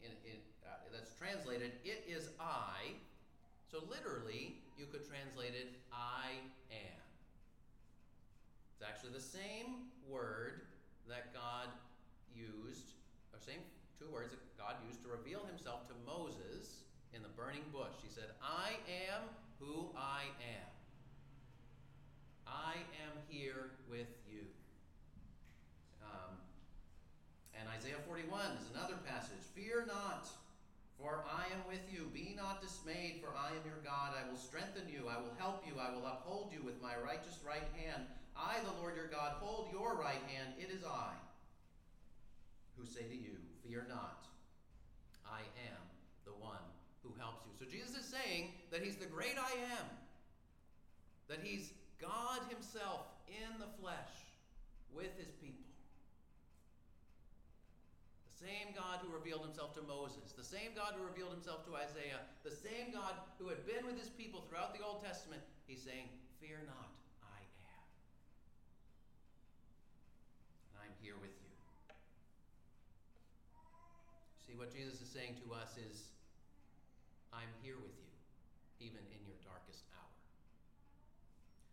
in, 0.04 0.12
in, 0.24 0.40
uh, 0.64 0.80
that's 0.92 1.16
translated, 1.16 1.72
"It 1.84 2.04
is 2.08 2.30
I." 2.40 2.96
So 3.72 3.84
literally, 3.88 4.60
you 4.78 4.86
could 4.92 5.08
translate 5.08 5.56
it, 5.56 5.80
"I 5.94 6.40
am." 6.72 7.04
It's 8.76 8.84
actually 8.84 9.14
the 9.14 9.24
same 9.24 9.92
word 10.08 10.68
that 11.08 11.34
God 11.34 11.68
used, 12.36 12.96
or 13.34 13.40
same 13.40 13.64
two 13.98 14.12
words 14.12 14.36
God 14.60 14.76
used 14.84 15.02
to 15.04 15.10
reveal 15.10 15.48
Himself 15.48 15.88
to 15.88 15.96
Moses 16.04 16.84
in 17.16 17.24
the 17.24 17.32
burning 17.40 17.64
bush. 17.72 17.96
He 18.04 18.12
said, 18.12 18.36
"I 18.44 18.76
am 19.10 19.24
who 19.58 19.96
I 19.96 20.28
am." 20.44 20.70
I 22.44 22.76
am 23.06 23.14
here 23.30 23.72
with 23.88 24.10
you. 24.28 24.44
Um, 26.02 26.36
and 27.54 27.70
Isaiah 27.70 28.02
41 28.06 28.58
is 28.58 28.68
another 28.74 28.98
passage. 29.06 29.40
Fear 29.54 29.86
not, 29.88 30.28
for 30.98 31.24
I 31.30 31.46
am 31.54 31.62
with 31.70 31.86
you. 31.94 32.10
Be 32.12 32.34
not 32.36 32.62
dismayed, 32.62 33.22
for 33.22 33.30
I 33.38 33.54
am 33.54 33.64
your 33.64 33.80
God. 33.86 34.18
I 34.18 34.28
will 34.28 34.38
strengthen 34.38 34.90
you. 34.90 35.08
I 35.08 35.22
will 35.22 35.34
help 35.38 35.64
you. 35.66 35.80
I 35.80 35.94
will 35.94 36.06
uphold 36.06 36.52
you 36.52 36.66
with 36.66 36.82
my 36.82 36.98
righteous 36.98 37.38
right 37.46 37.70
hand. 37.78 38.10
I, 38.36 38.60
the 38.66 38.82
Lord 38.82 38.96
your 38.96 39.08
God, 39.08 39.38
hold 39.40 39.70
your 39.72 39.96
right 39.96 40.24
hand. 40.28 40.58
It 40.58 40.74
is 40.74 40.84
I 40.84 41.14
who 42.78 42.86
say 42.86 43.04
to 43.04 43.16
you, 43.16 43.38
Fear 43.70 43.86
not. 43.88 44.26
I 45.30 45.46
am 45.70 45.84
the 46.26 46.34
one 46.42 46.66
who 47.04 47.09
helps 47.20 47.44
you. 47.46 47.54
So 47.60 47.70
Jesus 47.70 47.96
is 47.96 48.08
saying 48.08 48.56
that 48.72 48.82
he's 48.82 48.96
the 48.96 49.06
great 49.06 49.36
I 49.36 49.52
am, 49.78 49.88
that 51.28 51.44
he's 51.44 51.76
God 52.00 52.40
himself 52.48 53.06
in 53.28 53.60
the 53.60 53.68
flesh 53.78 54.10
with 54.96 55.12
his 55.20 55.30
people. 55.44 55.68
The 58.32 58.48
same 58.48 58.72
God 58.72 59.04
who 59.04 59.12
revealed 59.12 59.44
himself 59.44 59.76
to 59.76 59.84
Moses, 59.84 60.32
the 60.32 60.48
same 60.48 60.72
God 60.72 60.96
who 60.96 61.04
revealed 61.04 61.36
himself 61.36 61.68
to 61.68 61.76
Isaiah, 61.76 62.24
the 62.48 62.56
same 62.56 62.96
God 62.96 63.14
who 63.38 63.52
had 63.52 63.68
been 63.68 63.84
with 63.86 64.00
his 64.00 64.08
people 64.10 64.48
throughout 64.48 64.72
the 64.72 64.80
Old 64.80 65.04
Testament, 65.04 65.44
he's 65.68 65.84
saying, 65.84 66.08
Fear 66.40 66.64
not, 66.64 66.96
I 67.20 67.44
am. 67.68 67.84
And 70.72 70.88
I'm 70.88 70.96
here 71.04 71.20
with 71.20 71.36
you. 71.36 71.52
See, 74.48 74.56
what 74.56 74.72
Jesus 74.72 75.04
is 75.04 75.12
saying 75.12 75.36
to 75.44 75.54
us 75.54 75.76
is, 75.76 76.09
I'm 77.40 77.56
here 77.64 77.80
with 77.80 77.96
you, 77.96 78.12
even 78.84 79.00
in 79.16 79.22
your 79.24 79.40
darkest 79.48 79.88
hour. 79.96 80.12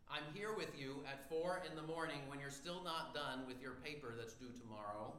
I'm 0.06 0.22
here 0.30 0.54
with 0.54 0.70
you 0.78 1.02
at 1.10 1.26
4 1.26 1.66
in 1.66 1.74
the 1.74 1.82
morning 1.82 2.22
when 2.30 2.38
you're 2.38 2.54
still 2.54 2.86
not 2.86 3.18
done 3.18 3.42
with 3.50 3.58
your 3.58 3.82
paper 3.82 4.14
that's 4.14 4.38
due 4.38 4.54
tomorrow. 4.62 5.10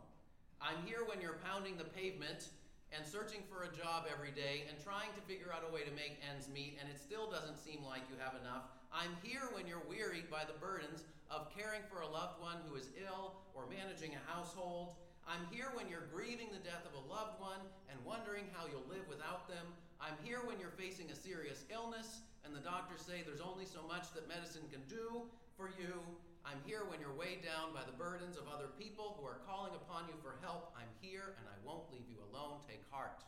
I'm 0.63 0.79
here 0.87 1.03
when 1.03 1.19
you're 1.19 1.43
pounding 1.43 1.75
the 1.75 1.91
pavement 1.91 2.55
and 2.95 3.03
searching 3.03 3.43
for 3.51 3.67
a 3.67 3.71
job 3.75 4.07
every 4.07 4.31
day 4.31 4.63
and 4.71 4.79
trying 4.79 5.11
to 5.19 5.21
figure 5.27 5.51
out 5.51 5.67
a 5.67 5.71
way 5.75 5.83
to 5.83 5.91
make 5.91 6.15
ends 6.23 6.47
meet, 6.47 6.79
and 6.79 6.87
it 6.87 6.95
still 6.95 7.27
doesn't 7.27 7.59
seem 7.59 7.83
like 7.83 8.07
you 8.07 8.15
have 8.15 8.39
enough. 8.39 8.71
I'm 8.87 9.19
here 9.19 9.51
when 9.51 9.67
you're 9.67 9.83
wearied 9.91 10.31
by 10.31 10.47
the 10.47 10.55
burdens 10.63 11.03
of 11.27 11.51
caring 11.51 11.83
for 11.91 12.07
a 12.07 12.07
loved 12.07 12.39
one 12.39 12.63
who 12.63 12.79
is 12.79 12.87
ill 12.95 13.35
or 13.51 13.67
managing 13.67 14.15
a 14.15 14.23
household. 14.31 14.95
I'm 15.27 15.43
here 15.51 15.75
when 15.75 15.91
you're 15.91 16.07
grieving 16.07 16.55
the 16.55 16.63
death 16.63 16.87
of 16.87 16.95
a 16.95 17.03
loved 17.11 17.35
one 17.35 17.59
and 17.91 17.99
wondering 18.07 18.47
how 18.55 18.63
you'll 18.71 18.87
live 18.87 19.03
without 19.11 19.51
them. 19.51 19.67
I'm 19.97 20.13
here 20.23 20.45
when 20.45 20.61
you're 20.61 20.73
facing 20.77 21.09
a 21.09 21.17
serious 21.17 21.65
illness 21.73 22.21
and 22.45 22.53
the 22.53 22.63
doctors 22.63 23.01
say 23.01 23.25
there's 23.25 23.43
only 23.43 23.65
so 23.65 23.81
much 23.89 24.13
that 24.13 24.29
medicine 24.29 24.63
can 24.71 24.85
do 24.87 25.25
for 25.57 25.73
you. 25.75 25.99
I'm 26.47 26.63
here 26.63 26.87
when 26.87 27.03
you're 27.03 27.17
weighed 27.17 27.43
down 27.43 27.75
by 27.75 27.83
the 27.83 27.91
burdens 27.97 28.39
of 28.39 28.47
other 28.47 28.71
people 28.79 29.19
who 29.19 29.27
are 29.27 29.43
calling 29.43 29.75
upon 29.75 30.07
you 30.07 30.15
for 30.23 30.39
help. 30.39 30.71
I'm 30.79 30.87
here 31.03 31.35
and 31.35 31.45
I 31.49 31.57
won't 31.65 31.91
leave 31.91 32.07
you 32.07 32.23
alone. 32.31 32.63
Take 32.63 32.85
heart 32.87 33.19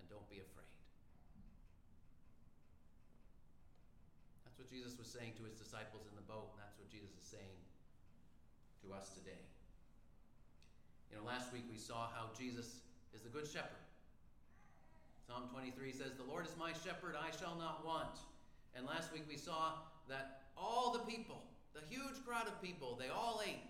and 0.00 0.04
don't 0.10 0.26
be 0.26 0.42
afraid. 0.42 0.74
That's 4.42 4.58
what 4.58 4.66
Jesus 4.66 4.98
was 4.98 5.06
saying 5.06 5.38
to 5.38 5.46
his 5.46 5.54
disciples 5.54 6.10
in 6.10 6.18
the 6.18 6.26
boat, 6.26 6.50
and 6.56 6.58
that's 6.58 6.74
what 6.74 6.90
Jesus 6.90 7.14
is 7.14 7.26
saying 7.28 7.60
to 8.82 8.90
us 8.90 9.14
today. 9.14 9.38
You 11.12 11.22
know, 11.22 11.24
last 11.28 11.54
week 11.54 11.70
we 11.70 11.78
saw 11.78 12.10
how 12.10 12.34
Jesus 12.34 12.82
is 13.14 13.22
the 13.22 13.30
Good 13.30 13.46
Shepherd. 13.46 13.85
Psalm 15.26 15.48
23 15.52 15.92
says, 15.92 16.14
The 16.16 16.30
Lord 16.30 16.46
is 16.46 16.54
my 16.58 16.72
shepherd, 16.72 17.16
I 17.18 17.34
shall 17.36 17.56
not 17.58 17.84
want. 17.84 18.18
And 18.74 18.86
last 18.86 19.12
week 19.12 19.24
we 19.28 19.36
saw 19.36 19.72
that 20.08 20.42
all 20.56 20.92
the 20.92 21.10
people 21.10 21.42
the 21.76 21.84
huge 21.92 22.24
crowd 22.24 22.48
of 22.48 22.56
people, 22.64 22.96
they 22.96 23.12
all 23.12 23.44
ate 23.44 23.60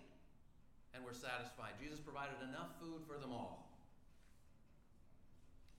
and 0.95 1.03
were 1.03 1.13
satisfied. 1.13 1.75
Jesus 1.75 1.99
provided 1.99 2.39
enough 2.47 2.79
food 2.79 3.03
for 3.03 3.19
them 3.19 3.35
all. 3.35 3.67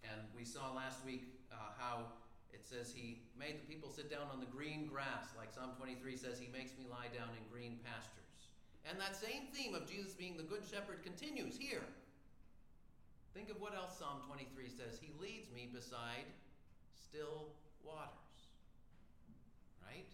And 0.05 0.21
we 0.37 0.45
saw 0.45 0.73
last 0.77 1.05
week 1.05 1.25
uh, 1.51 1.73
how 1.81 2.05
it 2.53 2.64
says 2.64 2.93
he 2.93 3.25
made 3.38 3.57
the 3.57 3.67
people 3.67 3.88
sit 3.88 4.11
down 4.11 4.29
on 4.33 4.41
the 4.41 4.47
green 4.53 4.87
grass, 4.87 5.33
like 5.37 5.53
Psalm 5.53 5.73
23 5.81 6.17
says, 6.17 6.38
He 6.38 6.53
makes 6.53 6.77
me 6.77 6.85
lie 6.88 7.09
down 7.17 7.33
in 7.33 7.43
green 7.51 7.81
pastures. 7.85 8.53
And 8.88 9.01
that 9.01 9.17
same 9.17 9.49
theme 9.53 9.75
of 9.75 9.88
Jesus 9.88 10.12
being 10.12 10.37
the 10.37 10.45
good 10.45 10.62
shepherd 10.69 11.03
continues 11.03 11.57
here. 11.57 11.85
Think 13.38 13.55
of 13.55 13.62
what 13.62 13.70
else 13.70 13.94
Psalm 13.94 14.18
23 14.27 14.66
says. 14.66 14.98
He 14.98 15.14
leads 15.22 15.46
me 15.55 15.70
beside 15.70 16.27
still 16.90 17.55
waters. 17.87 18.51
Right? 19.79 20.11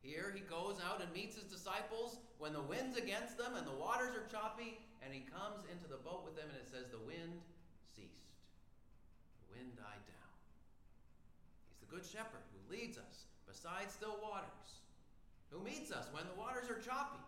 Here 0.00 0.32
he 0.32 0.40
goes 0.40 0.80
out 0.80 1.04
and 1.04 1.12
meets 1.12 1.36
his 1.36 1.44
disciples 1.44 2.16
when 2.40 2.56
the 2.56 2.64
wind's 2.64 2.96
against 2.96 3.36
them 3.36 3.52
and 3.52 3.68
the 3.68 3.76
waters 3.76 4.16
are 4.16 4.24
choppy, 4.32 4.80
and 5.04 5.12
he 5.12 5.28
comes 5.28 5.60
into 5.68 5.84
the 5.92 6.00
boat 6.00 6.24
with 6.24 6.40
them, 6.40 6.48
and 6.48 6.56
it 6.56 6.64
says 6.64 6.88
the 6.88 7.04
wind 7.04 7.36
ceased. 7.84 8.32
The 9.44 9.60
wind 9.60 9.76
died 9.76 10.04
down. 10.08 10.32
He's 11.68 11.84
the 11.84 11.92
good 11.92 12.08
shepherd 12.08 12.48
who 12.48 12.64
leads 12.72 12.96
us 12.96 13.28
beside 13.44 13.92
still 13.92 14.16
waters, 14.24 14.80
who 15.52 15.60
meets 15.60 15.92
us 15.92 16.08
when 16.16 16.24
the 16.24 16.40
waters 16.40 16.72
are 16.72 16.80
choppy 16.80 17.20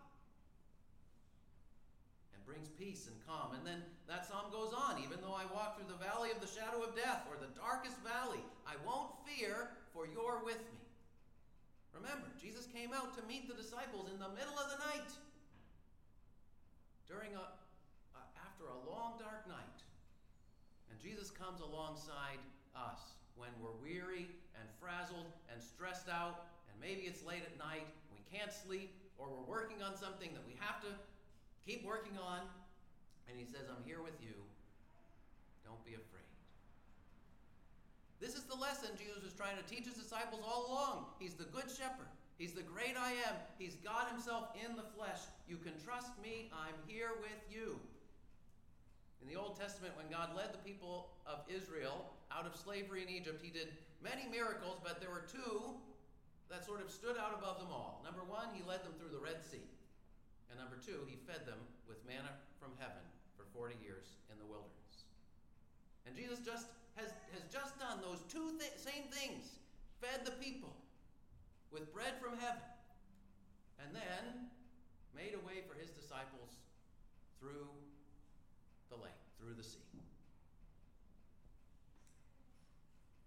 and 2.33 2.41
brings 2.49 2.73
peace 2.73 3.05
and 3.05 3.13
calm. 3.29 3.53
And 3.53 3.61
then 3.61 3.85
that 4.11 4.27
psalm 4.27 4.51
goes 4.51 4.75
on 4.75 4.99
even 4.99 5.23
though 5.23 5.31
I 5.31 5.47
walk 5.55 5.79
through 5.79 5.87
the 5.87 5.95
valley 6.03 6.35
of 6.35 6.43
the 6.43 6.51
shadow 6.51 6.83
of 6.83 6.91
death 6.99 7.23
or 7.31 7.39
the 7.39 7.47
darkest 7.55 7.95
valley, 8.03 8.43
I 8.67 8.75
won't 8.83 9.15
fear, 9.23 9.71
for 9.95 10.03
you're 10.03 10.43
with 10.43 10.59
me. 10.75 10.83
Remember, 11.95 12.27
Jesus 12.35 12.67
came 12.75 12.91
out 12.91 13.15
to 13.15 13.23
meet 13.23 13.47
the 13.47 13.55
disciples 13.55 14.11
in 14.11 14.19
the 14.19 14.27
middle 14.35 14.59
of 14.59 14.67
the 14.67 14.79
night 14.83 15.11
during 17.07 17.31
a, 17.39 17.45
a, 18.15 18.21
after 18.43 18.67
a 18.67 18.79
long 18.83 19.15
dark 19.15 19.47
night. 19.47 19.79
And 20.91 20.99
Jesus 20.99 21.31
comes 21.31 21.63
alongside 21.63 22.39
us 22.75 23.15
when 23.39 23.55
we're 23.63 23.75
weary 23.79 24.27
and 24.59 24.67
frazzled 24.75 25.31
and 25.47 25.63
stressed 25.63 26.11
out 26.11 26.51
and 26.67 26.75
maybe 26.83 27.07
it's 27.07 27.23
late 27.23 27.47
at 27.47 27.55
night, 27.55 27.87
we 28.11 28.19
can't 28.27 28.51
sleep 28.51 28.91
or 29.15 29.31
we're 29.31 29.47
working 29.47 29.79
on 29.79 29.95
something 29.95 30.35
that 30.35 30.43
we 30.43 30.59
have 30.59 30.83
to 30.83 30.91
keep 31.63 31.87
working 31.87 32.19
on. 32.19 32.43
And 33.27 33.37
he 33.37 33.45
says, 33.45 33.69
"I'm 33.69 33.83
here 33.83 34.01
with 34.01 34.21
you. 34.21 34.35
Don't 35.65 35.83
be 35.85 35.93
afraid." 35.93 36.31
This 38.21 38.35
is 38.35 38.45
the 38.45 38.55
lesson 38.55 38.93
Jesus 39.01 39.23
was 39.23 39.33
trying 39.33 39.57
to 39.57 39.63
teach 39.63 39.85
his 39.85 39.97
disciples 39.97 40.45
all 40.45 40.69
along. 40.69 41.05
He's 41.17 41.33
the 41.33 41.49
good 41.49 41.65
shepherd. 41.65 42.05
He's 42.37 42.53
the 42.53 42.61
great 42.61 42.97
I 42.97 43.13
am. 43.25 43.35
He's 43.57 43.75
God 43.81 44.09
himself 44.09 44.53
in 44.53 44.75
the 44.75 44.85
flesh. 44.97 45.25
You 45.49 45.57
can 45.57 45.73
trust 45.81 46.13
me. 46.21 46.49
I'm 46.53 46.77
here 46.85 47.17
with 47.21 47.41
you. 47.49 47.81
In 49.21 49.27
the 49.27 49.37
Old 49.37 49.57
Testament, 49.57 49.97
when 49.97 50.09
God 50.09 50.35
led 50.37 50.53
the 50.53 50.61
people 50.61 51.09
of 51.25 51.45
Israel 51.49 52.13
out 52.31 52.45
of 52.45 52.55
slavery 52.55 53.01
in 53.01 53.09
Egypt, 53.09 53.41
he 53.41 53.49
did 53.49 53.73
many 54.01 54.29
miracles, 54.29 54.77
but 54.83 55.01
there 55.01 55.09
were 55.09 55.25
two 55.29 55.77
that 56.49 56.65
sort 56.65 56.81
of 56.81 56.89
stood 56.89 57.17
out 57.17 57.33
above 57.37 57.57
them 57.57 57.69
all. 57.69 58.01
Number 58.05 58.25
one, 58.25 58.49
he 58.53 58.61
led 58.65 58.81
them 58.81 58.93
through 58.97 59.13
the 59.13 59.21
Red 59.21 59.41
Sea. 59.45 59.65
And 60.49 60.57
number 60.57 60.77
two, 60.77 61.05
he 61.09 61.17
fed 61.25 61.45
them 61.45 61.61
with 61.87 61.97
manna 62.05 62.33
from 62.59 62.73
heaven 62.77 63.01
40 63.53 63.75
years 63.83 64.19
in 64.31 64.39
the 64.39 64.47
wilderness. 64.47 65.07
And 66.05 66.15
Jesus 66.15 66.39
just 66.39 66.67
has, 66.95 67.13
has 67.35 67.43
just 67.51 67.79
done 67.79 67.99
those 68.01 68.23
two 68.27 68.57
th- 68.59 68.75
same 68.79 69.07
things 69.11 69.61
fed 70.01 70.25
the 70.25 70.35
people 70.41 70.73
with 71.71 71.93
bread 71.93 72.13
from 72.19 72.37
heaven, 72.37 72.65
and 73.79 73.95
then 73.95 74.49
made 75.15 75.33
a 75.33 75.45
way 75.45 75.63
for 75.69 75.79
his 75.79 75.89
disciples 75.91 76.59
through 77.39 77.69
the 78.89 78.97
lake, 78.97 79.21
through 79.39 79.53
the 79.55 79.63
sea. 79.63 79.79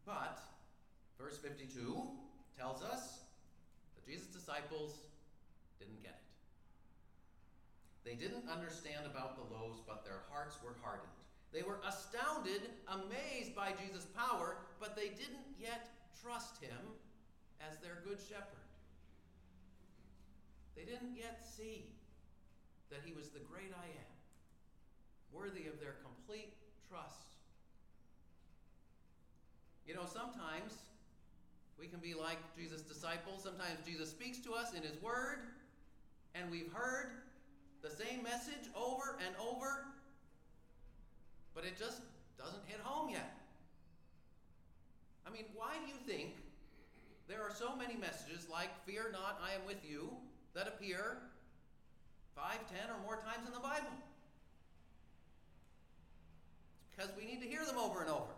But, 0.04 0.38
verse 1.18 1.38
52 1.38 1.96
tells 2.58 2.82
us 2.82 3.20
that 3.94 4.06
Jesus' 4.06 4.26
disciples. 4.26 4.98
They 8.04 8.14
didn't 8.14 8.44
understand 8.48 9.06
about 9.06 9.36
the 9.36 9.54
loaves, 9.54 9.80
but 9.86 10.04
their 10.04 10.20
hearts 10.30 10.56
were 10.62 10.76
hardened. 10.82 11.08
They 11.52 11.62
were 11.62 11.80
astounded, 11.86 12.68
amazed 12.88 13.54
by 13.54 13.72
Jesus' 13.72 14.06
power, 14.12 14.56
but 14.78 14.94
they 14.94 15.08
didn't 15.08 15.48
yet 15.58 15.88
trust 16.20 16.60
him 16.60 16.92
as 17.60 17.78
their 17.78 18.02
good 18.04 18.18
shepherd. 18.20 18.68
They 20.76 20.82
didn't 20.82 21.16
yet 21.16 21.40
see 21.56 21.86
that 22.90 23.00
he 23.04 23.12
was 23.12 23.30
the 23.30 23.40
great 23.40 23.72
I 23.72 23.86
am, 23.86 24.14
worthy 25.32 25.66
of 25.66 25.80
their 25.80 25.96
complete 26.04 26.52
trust. 26.90 27.38
You 29.86 29.94
know, 29.94 30.06
sometimes 30.06 30.74
we 31.78 31.86
can 31.86 32.00
be 32.00 32.14
like 32.14 32.38
Jesus' 32.56 32.82
disciples. 32.82 33.42
Sometimes 33.42 33.78
Jesus 33.86 34.10
speaks 34.10 34.38
to 34.38 34.52
us 34.52 34.74
in 34.74 34.82
his 34.82 35.00
word, 35.02 35.38
and 36.34 36.50
we've 36.50 36.72
heard 36.72 37.23
the 37.84 37.92
same 37.92 38.22
message 38.22 38.64
over 38.74 39.20
and 39.20 39.36
over, 39.36 39.84
but 41.54 41.64
it 41.64 41.76
just 41.78 42.00
doesn't 42.38 42.64
hit 42.66 42.80
home 42.80 43.10
yet. 43.10 43.36
I 45.26 45.30
mean, 45.30 45.44
why 45.54 45.76
do 45.84 45.92
you 45.92 46.00
think 46.08 46.32
there 47.28 47.42
are 47.42 47.52
so 47.52 47.76
many 47.76 47.94
messages 47.96 48.48
like, 48.50 48.72
Fear 48.86 49.12
not, 49.12 49.38
I 49.44 49.52
am 49.54 49.66
with 49.66 49.84
you, 49.84 50.08
that 50.54 50.66
appear 50.66 51.18
five, 52.34 52.58
ten, 52.72 52.88
or 52.88 52.96
more 53.04 53.16
times 53.20 53.46
in 53.46 53.52
the 53.52 53.60
Bible? 53.60 53.92
It's 56.80 56.96
because 56.96 57.12
we 57.20 57.28
need 57.28 57.42
to 57.42 57.48
hear 57.48 57.66
them 57.66 57.76
over 57.76 58.00
and 58.00 58.08
over. 58.08 58.32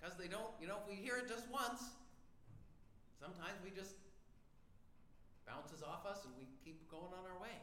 Because 0.00 0.16
they 0.16 0.28
don't, 0.28 0.48
you 0.62 0.66
know, 0.66 0.80
if 0.80 0.88
we 0.88 0.96
hear 0.96 1.18
it 1.18 1.28
just 1.28 1.44
once, 1.52 1.92
sometimes 3.20 3.60
we 3.62 3.68
just 3.70 3.99
bounces 5.50 5.82
off 5.82 6.06
us 6.06 6.22
and 6.22 6.30
we 6.38 6.46
keep 6.62 6.86
going 6.86 7.10
on 7.10 7.26
our 7.26 7.38
way. 7.42 7.58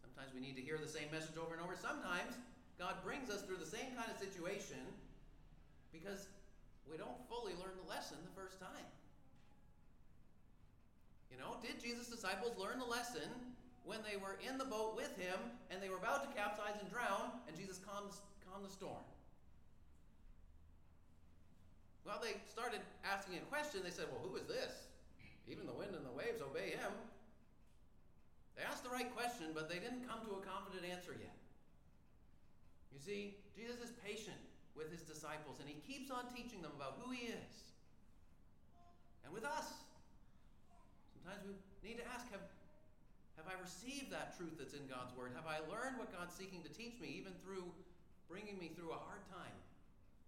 Sometimes 0.00 0.32
we 0.32 0.40
need 0.40 0.56
to 0.56 0.64
hear 0.64 0.80
the 0.80 0.88
same 0.88 1.12
message 1.12 1.36
over 1.36 1.52
and 1.52 1.60
over. 1.60 1.76
Sometimes 1.76 2.40
God 2.80 2.96
brings 3.04 3.28
us 3.28 3.44
through 3.44 3.60
the 3.60 3.68
same 3.68 3.92
kind 3.92 4.08
of 4.08 4.16
situation 4.16 4.80
because 5.92 6.32
we 6.88 6.96
don't 6.96 7.20
fully 7.28 7.52
learn 7.60 7.76
the 7.76 7.88
lesson 7.88 8.16
the 8.24 8.32
first 8.32 8.56
time. 8.56 8.88
You 11.28 11.36
know, 11.36 11.60
did 11.60 11.76
Jesus' 11.76 12.08
disciples 12.08 12.56
learn 12.56 12.80
the 12.80 12.88
lesson 12.88 13.28
when 13.84 14.00
they 14.00 14.16
were 14.16 14.40
in 14.40 14.56
the 14.56 14.64
boat 14.64 14.96
with 14.96 15.12
him 15.20 15.36
and 15.68 15.82
they 15.84 15.92
were 15.92 16.00
about 16.00 16.24
to 16.24 16.30
capsize 16.32 16.80
and 16.80 16.88
drown 16.88 17.28
and 17.46 17.52
Jesus 17.52 17.76
calmed, 17.84 18.16
calmed 18.48 18.64
the 18.64 18.72
storm? 18.72 19.04
Well, 22.08 22.18
they 22.24 22.40
started 22.48 22.80
asking 23.04 23.36
a 23.36 23.44
question. 23.52 23.84
They 23.84 23.92
said, 23.92 24.06
Well, 24.08 24.24
who 24.24 24.34
is 24.40 24.48
this? 24.48 24.87
Even 25.48 25.64
the 25.64 25.72
wind 25.72 25.96
and 25.96 26.04
the 26.04 26.12
waves 26.12 26.44
obey 26.44 26.76
him. 26.76 26.92
They 28.56 28.62
asked 28.62 28.84
the 28.84 28.92
right 28.92 29.08
question, 29.16 29.56
but 29.56 29.68
they 29.68 29.80
didn't 29.80 30.04
come 30.04 30.20
to 30.28 30.36
a 30.36 30.42
confident 30.44 30.84
answer 30.84 31.16
yet. 31.16 31.36
You 32.92 33.00
see, 33.00 33.38
Jesus 33.56 33.80
is 33.80 33.92
patient 34.04 34.38
with 34.76 34.92
his 34.92 35.02
disciples, 35.02 35.62
and 35.62 35.66
he 35.70 35.80
keeps 35.86 36.10
on 36.10 36.26
teaching 36.34 36.60
them 36.60 36.74
about 36.74 36.98
who 37.00 37.14
he 37.14 37.30
is. 37.30 37.54
And 39.24 39.32
with 39.32 39.46
us, 39.46 39.66
sometimes 41.14 41.46
we 41.46 41.54
need 41.86 42.02
to 42.02 42.06
ask 42.10 42.26
have, 42.34 42.44
have 43.38 43.46
I 43.46 43.54
received 43.62 44.10
that 44.10 44.34
truth 44.34 44.58
that's 44.58 44.74
in 44.74 44.90
God's 44.90 45.14
Word? 45.14 45.32
Have 45.38 45.46
I 45.46 45.62
learned 45.70 45.96
what 45.96 46.10
God's 46.10 46.34
seeking 46.34 46.66
to 46.66 46.72
teach 46.72 46.98
me, 46.98 47.14
even 47.14 47.32
through 47.46 47.70
bringing 48.26 48.58
me 48.58 48.74
through 48.74 48.90
a 48.90 49.00
hard 49.00 49.22
time? 49.30 49.54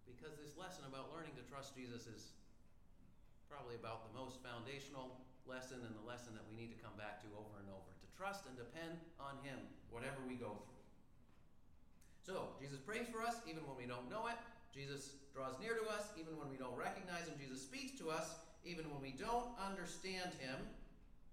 Because 0.06 0.38
this 0.38 0.54
lesson 0.54 0.87
about 0.87 1.11
learning 1.11 1.35
to 1.35 1.44
trust 1.50 1.74
Jesus 1.74 2.06
is 2.06 2.30
probably 3.51 3.75
about 3.75 4.07
the 4.07 4.15
most 4.15 4.39
foundational 4.47 5.19
lesson 5.43 5.83
and 5.83 5.91
the 5.99 6.07
lesson 6.07 6.31
that 6.39 6.47
we 6.47 6.55
need 6.55 6.71
to 6.71 6.79
come 6.79 6.95
back 6.95 7.19
to 7.19 7.27
over 7.35 7.59
and 7.59 7.67
over 7.75 7.91
to 7.99 8.07
trust 8.15 8.47
and 8.47 8.55
depend 8.55 8.95
on 9.19 9.35
Him, 9.43 9.59
whatever 9.91 10.23
we 10.23 10.39
go 10.39 10.55
through. 10.55 10.87
So, 12.23 12.55
Jesus 12.63 12.79
prays 12.79 13.11
for 13.11 13.27
us 13.27 13.43
even 13.51 13.67
when 13.67 13.75
we 13.75 13.91
don't 13.91 14.07
know 14.07 14.31
it. 14.31 14.39
Jesus 14.71 15.19
draws 15.35 15.59
near 15.59 15.75
to 15.75 15.83
us 15.91 16.15
even 16.15 16.39
when 16.39 16.47
we 16.47 16.55
don't 16.55 16.79
recognize 16.79 17.27
Him. 17.27 17.35
Jesus 17.43 17.59
speaks 17.59 17.99
to 17.99 18.07
us 18.15 18.39
even 18.63 18.87
when 18.87 19.03
we 19.03 19.11
don't 19.19 19.51
understand 19.59 20.31
Him. 20.39 20.63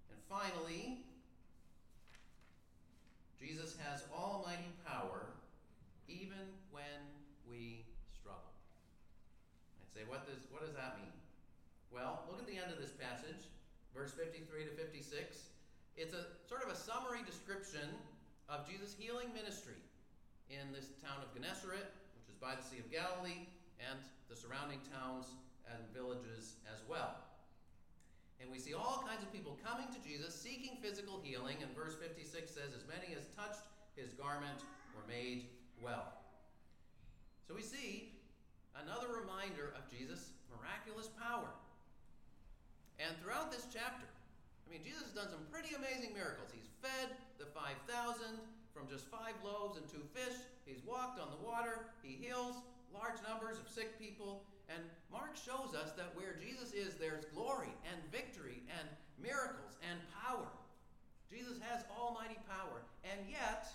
And 0.10 0.18
finally, 0.26 1.06
Jesus 3.38 3.78
has 3.86 4.10
almighty 4.10 4.74
power 4.82 5.38
even 6.10 6.50
when 6.74 6.98
we 7.46 7.86
struggle. 8.10 8.50
I'd 9.86 9.94
say, 9.94 10.02
what 10.10 10.26
does, 10.26 10.50
what 10.50 10.66
does 10.66 10.74
that 10.74 10.98
mean? 10.98 11.14
Well, 11.92 12.26
look 12.30 12.40
at 12.40 12.48
the 12.48 12.58
end 12.58 12.72
of 12.72 12.80
this 12.80 12.92
passage, 13.08 13.48
verse 13.96 14.12
53 14.12 14.67
to 14.67 14.74
56. 14.76 15.56
It's 15.96 16.13
a 16.13 16.28
sort 16.43 16.63
of 16.63 16.70
a 16.70 16.76
summary 16.76 17.24
description 17.24 17.88
of 18.52 18.67
Jesus' 18.67 18.96
healing 19.00 19.32
ministry 19.32 19.80
in 20.52 20.76
this 20.76 20.91
town 21.00 21.24
of 21.24 21.32
Gennesaret, 21.32 21.88
which 22.20 22.28
is 22.28 22.36
by 22.36 22.56
the 22.56 22.63
Sea 22.63 22.84
of 22.84 22.91
Galilee, 22.91 23.48
and 23.80 24.00
the 24.28 24.36
surrounding 24.36 24.84
towns 24.91 25.32
and 25.72 25.80
villages 25.96 26.60
as 26.67 26.84
well. 26.88 27.15
And 28.39 28.52
we 28.52 28.60
see 28.60 28.76
all 28.76 29.04
kinds 29.08 29.24
of 29.24 29.32
people 29.32 29.58
coming 29.63 29.88
to 29.96 30.00
Jesus 30.04 30.36
seeking 30.36 30.78
physical 30.84 31.20
healing, 31.24 31.63
and 31.63 31.72
verse 31.72 31.96
56 31.96 32.28
says, 32.52 32.76
As 32.76 32.84
many 32.86 33.15
as 33.15 33.26
touched 33.39 33.63
his 33.96 34.13
garment 34.13 34.62
were 34.93 35.08
made 35.08 35.48
well. 35.82 36.12
So 37.48 37.56
we 37.56 37.63
see 37.63 38.20
another 38.76 39.08
reminder 39.10 39.74
of 39.74 39.88
Jesus' 39.89 40.36
miraculous 40.52 41.10
power. 41.17 41.50
And 42.98 43.14
throughout 43.22 43.52
this 43.52 43.66
chapter, 43.70 44.10
I 44.66 44.68
mean, 44.74 44.84
Jesus 44.84 45.08
has 45.08 45.16
done 45.16 45.30
some 45.30 45.46
pretty 45.54 45.78
amazing 45.78 46.14
miracles. 46.14 46.50
He's 46.52 46.68
fed 46.82 47.14
the 47.38 47.46
5,000, 47.46 48.42
from 48.78 48.86
just 48.86 49.10
five 49.10 49.34
loaves 49.42 49.78
and 49.78 49.90
two 49.90 50.06
fish. 50.14 50.38
He's 50.66 50.86
walked 50.86 51.18
on 51.20 51.34
the 51.34 51.42
water. 51.42 51.90
He 52.06 52.14
heals 52.14 52.62
large 52.94 53.18
numbers 53.26 53.58
of 53.58 53.66
sick 53.66 53.98
people. 53.98 54.46
And 54.70 54.84
Mark 55.12 55.34
shows 55.34 55.74
us 55.74 55.98
that 55.98 56.14
where 56.14 56.38
Jesus 56.38 56.74
is, 56.74 56.94
there's 56.94 57.26
glory 57.34 57.74
and 57.90 57.98
victory 58.12 58.62
and 58.70 58.86
miracles 59.18 59.82
and 59.82 59.98
power. 60.14 60.46
Jesus 61.26 61.58
has 61.66 61.84
almighty 61.98 62.38
power. 62.46 62.86
And 63.02 63.26
yet, 63.26 63.66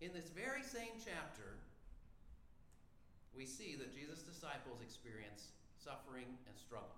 in 0.00 0.12
this 0.12 0.28
very 0.28 0.62
same 0.62 1.00
chapter, 1.00 1.56
we 3.32 3.46
see 3.46 3.74
that 3.80 3.94
Jesus' 3.94 4.20
disciples 4.20 4.84
experience 4.84 5.48
suffering 5.80 6.28
and 6.46 6.54
struggle. 6.60 6.92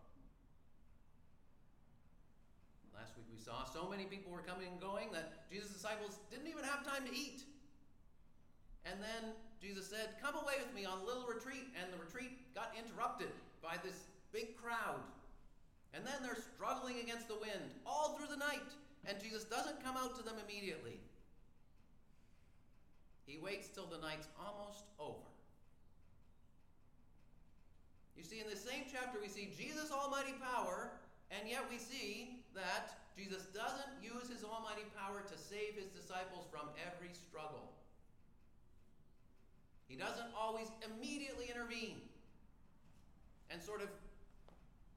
Last 2.97 3.13
week 3.17 3.29
we 3.29 3.37
saw 3.37 3.65
so 3.65 3.89
many 3.89 4.05
people 4.05 4.33
were 4.33 4.41
coming 4.41 4.69
and 4.73 4.81
going 4.81 5.13
that 5.13 5.49
Jesus' 5.53 5.71
disciples 5.71 6.19
didn't 6.31 6.49
even 6.49 6.65
have 6.65 6.81
time 6.81 7.05
to 7.05 7.13
eat. 7.13 7.45
And 8.89 8.97
then 9.05 9.37
Jesus 9.61 9.87
said, 9.87 10.17
Come 10.23 10.35
away 10.35 10.57
with 10.59 10.73
me 10.73 10.89
on 10.89 10.99
a 11.01 11.05
little 11.05 11.29
retreat. 11.29 11.69
And 11.77 11.93
the 11.93 12.01
retreat 12.01 12.33
got 12.55 12.73
interrupted 12.73 13.29
by 13.63 13.77
this 13.85 14.09
big 14.33 14.57
crowd. 14.57 15.05
And 15.93 16.05
then 16.07 16.25
they're 16.25 16.41
struggling 16.57 17.01
against 17.01 17.29
the 17.29 17.37
wind 17.37 17.69
all 17.85 18.17
through 18.17 18.33
the 18.33 18.41
night. 18.41 18.73
And 19.05 19.21
Jesus 19.21 19.45
doesn't 19.45 19.85
come 19.85 19.97
out 19.97 20.17
to 20.17 20.23
them 20.25 20.37
immediately. 20.41 20.99
He 23.27 23.39
waits 23.39 23.69
till 23.69 23.87
the 23.87 23.99
night's 23.99 24.29
almost 24.41 24.85
over. 24.99 25.29
You 28.17 28.25
see, 28.25 28.41
in 28.41 28.49
this 28.49 28.65
same 28.65 28.85
chapter, 28.91 29.19
we 29.21 29.29
see 29.29 29.53
Jesus' 29.57 29.93
almighty 29.93 30.33
power 30.41 30.93
and 31.31 31.49
yet 31.49 31.65
we 31.71 31.79
see 31.79 32.43
that 32.57 32.97
Jesus 33.17 33.45
doesn't 33.55 33.93
use 34.03 34.29
his 34.29 34.43
almighty 34.43 34.85
power 34.97 35.23
to 35.23 35.37
save 35.39 35.77
his 35.77 35.89
disciples 35.93 36.45
from 36.51 36.69
every 36.81 37.13
struggle. 37.15 37.73
He 39.89 39.97
doesn't 39.97 40.29
always 40.37 40.67
immediately 40.85 41.47
intervene 41.49 42.01
and 43.51 43.63
sort 43.63 43.81
of 43.81 43.89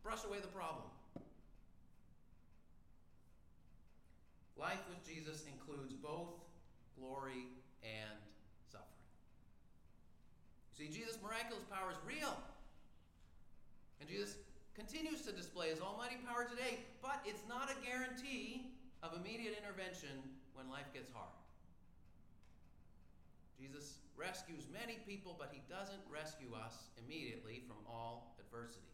brush 0.04 0.26
away 0.26 0.40
the 0.42 0.48
problem. 0.48 0.84
Life 4.58 4.84
with 4.90 5.00
Jesus 5.08 5.46
includes 5.48 5.94
both 5.94 6.36
glory 7.00 7.48
and 7.84 8.20
suffering. 8.68 9.08
You 10.76 10.88
see, 10.88 11.00
Jesus' 11.00 11.18
miraculous 11.24 11.64
power 11.72 11.92
is 11.92 11.98
real. 12.06 12.36
And 14.02 14.10
Jesus 14.10 14.36
display 15.60 15.76
his 15.76 15.84
almighty 15.84 16.16
power 16.24 16.48
today, 16.48 16.80
but 17.04 17.20
it's 17.28 17.44
not 17.52 17.68
a 17.68 17.76
guarantee 17.84 18.72
of 19.04 19.12
immediate 19.12 19.60
intervention 19.60 20.24
when 20.56 20.72
life 20.72 20.88
gets 20.96 21.12
hard. 21.12 21.36
Jesus 23.60 24.00
rescues 24.16 24.72
many 24.72 25.04
people, 25.04 25.36
but 25.36 25.52
he 25.52 25.60
doesn't 25.68 26.00
rescue 26.08 26.56
us 26.56 26.88
immediately 26.96 27.60
from 27.68 27.76
all 27.84 28.40
adversity. 28.40 28.88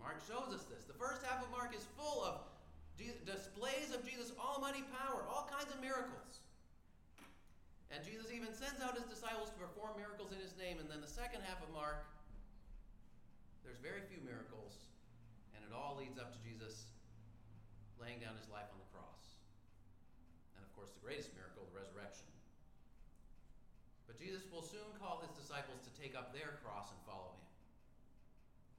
Mark 0.00 0.24
shows 0.24 0.56
us 0.56 0.64
this. 0.72 0.88
The 0.88 0.96
first 0.96 1.20
half 1.20 1.44
of 1.44 1.52
Mark 1.52 1.76
is 1.76 1.84
full 2.00 2.24
of 2.24 2.40
displays 3.28 3.92
of 3.92 4.00
Jesus' 4.08 4.32
almighty 4.40 4.88
power, 5.04 5.20
all 5.28 5.44
kinds 5.52 5.68
of 5.68 5.84
miracles. 5.84 6.40
And 7.92 8.00
Jesus 8.00 8.32
even 8.32 8.56
sends 8.56 8.80
out 8.80 8.96
his 8.96 9.04
disciples 9.04 9.52
to 9.52 9.58
perform 9.60 10.00
miracles 10.00 10.32
in 10.32 10.40
his 10.40 10.56
name. 10.56 10.80
And 10.80 10.88
then 10.88 11.04
the 11.04 11.12
second 11.12 11.44
half 11.44 11.60
of 11.60 11.68
Mark 11.76 12.08
there's 13.66 13.82
very 13.82 14.06
few 14.06 14.22
miracles, 14.22 14.85
all 15.76 16.00
leads 16.00 16.16
up 16.16 16.32
to 16.32 16.40
Jesus 16.40 16.88
laying 18.00 18.16
down 18.18 18.32
his 18.40 18.48
life 18.48 18.68
on 18.72 18.80
the 18.80 18.90
cross. 18.96 19.36
And 20.56 20.64
of 20.64 20.72
course, 20.72 20.92
the 20.96 21.04
greatest 21.04 21.36
miracle, 21.36 21.68
the 21.68 21.76
resurrection. 21.76 22.28
But 24.08 24.16
Jesus 24.16 24.48
will 24.48 24.64
soon 24.64 24.88
call 24.96 25.20
his 25.20 25.32
disciples 25.36 25.84
to 25.84 25.92
take 25.92 26.16
up 26.16 26.32
their 26.32 26.56
cross 26.64 26.88
and 26.94 27.00
follow 27.04 27.36
him. 27.36 27.44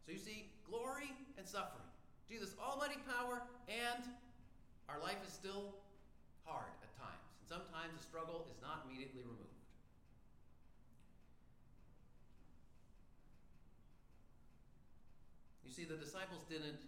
So 0.06 0.16
you 0.16 0.22
see, 0.22 0.50
glory 0.66 1.12
and 1.38 1.46
suffering. 1.46 1.86
Jesus' 2.26 2.56
almighty 2.58 3.00
power, 3.04 3.44
and 3.68 4.04
our 4.88 5.00
life 5.04 5.20
is 5.28 5.32
still 5.32 5.76
hard 6.48 6.72
at 6.80 6.92
times. 6.96 7.28
And 7.44 7.48
sometimes 7.48 7.92
the 7.96 8.04
struggle 8.04 8.48
is 8.48 8.56
not 8.64 8.88
immediately 8.88 9.24
removed. 9.28 9.57
See, 15.78 15.86
the 15.86 16.02
disciples 16.02 16.42
didn't, 16.50 16.82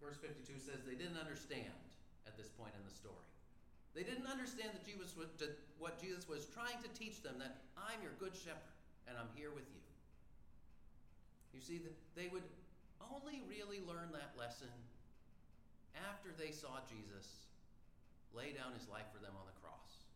verse 0.00 0.16
52 0.24 0.56
says, 0.56 0.80
they 0.88 0.96
didn't 0.96 1.20
understand 1.20 1.76
at 2.24 2.32
this 2.40 2.48
point 2.48 2.72
in 2.72 2.80
the 2.80 2.94
story. 2.96 3.28
They 3.92 4.00
didn't 4.00 4.24
understand 4.24 4.72
that 4.72 4.88
Jesus 4.88 5.12
was, 5.12 5.28
what 5.76 6.00
Jesus 6.00 6.24
was 6.24 6.48
trying 6.48 6.80
to 6.80 6.88
teach 6.96 7.20
them 7.20 7.36
that 7.44 7.60
I'm 7.76 8.00
your 8.00 8.16
good 8.16 8.32
shepherd 8.32 8.72
and 9.04 9.20
I'm 9.20 9.28
here 9.36 9.52
with 9.52 9.68
you. 9.68 9.84
You 11.52 11.60
see, 11.60 11.76
that 11.84 11.92
they 12.16 12.32
would 12.32 12.48
only 13.04 13.44
really 13.44 13.84
learn 13.84 14.08
that 14.16 14.32
lesson 14.32 14.72
after 16.08 16.32
they 16.32 16.56
saw 16.56 16.80
Jesus 16.88 17.52
lay 18.32 18.56
down 18.56 18.72
his 18.72 18.88
life 18.88 19.06
for 19.12 19.20
them 19.20 19.36
on 19.36 19.44
the 19.44 19.56
cross 19.60 20.08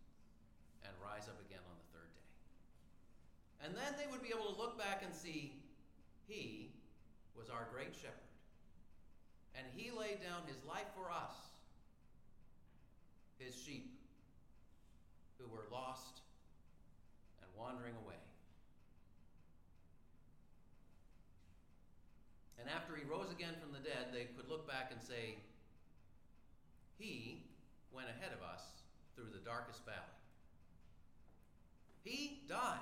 and 0.88 0.90
rise 1.04 1.28
up 1.28 1.36
again 1.44 1.62
on 1.68 1.76
the 1.76 1.88
third 1.92 2.10
day. 2.16 2.28
And 3.60 3.70
then 3.76 3.92
they 4.00 4.08
would 4.08 4.24
be 4.24 4.32
able 4.32 4.48
to 4.50 4.56
look 4.56 4.80
back 4.80 5.04
and 5.04 5.12
see 5.12 5.52
he 6.26 6.72
was 7.38 7.48
our 7.48 7.68
great 7.72 7.94
shepherd. 7.94 8.34
And 9.54 9.64
he 9.74 9.90
laid 9.90 10.20
down 10.20 10.42
his 10.46 10.58
life 10.66 10.90
for 10.96 11.10
us 11.10 11.34
his 13.38 13.54
sheep 13.54 13.94
who 15.38 15.46
were 15.48 15.64
lost 15.70 16.20
and 17.40 17.48
wandering 17.56 17.94
away. 18.04 18.18
And 22.58 22.68
after 22.68 22.96
he 22.96 23.04
rose 23.04 23.30
again 23.30 23.54
from 23.62 23.72
the 23.72 23.78
dead, 23.78 24.10
they 24.12 24.26
could 24.36 24.50
look 24.50 24.66
back 24.66 24.90
and 24.90 25.00
say, 25.00 25.38
He 26.98 27.44
went 27.92 28.08
ahead 28.08 28.32
of 28.34 28.42
us 28.42 28.62
through 29.14 29.30
the 29.32 29.44
darkest 29.44 29.84
valley. 29.84 30.18
He 32.02 32.40
died 32.48 32.78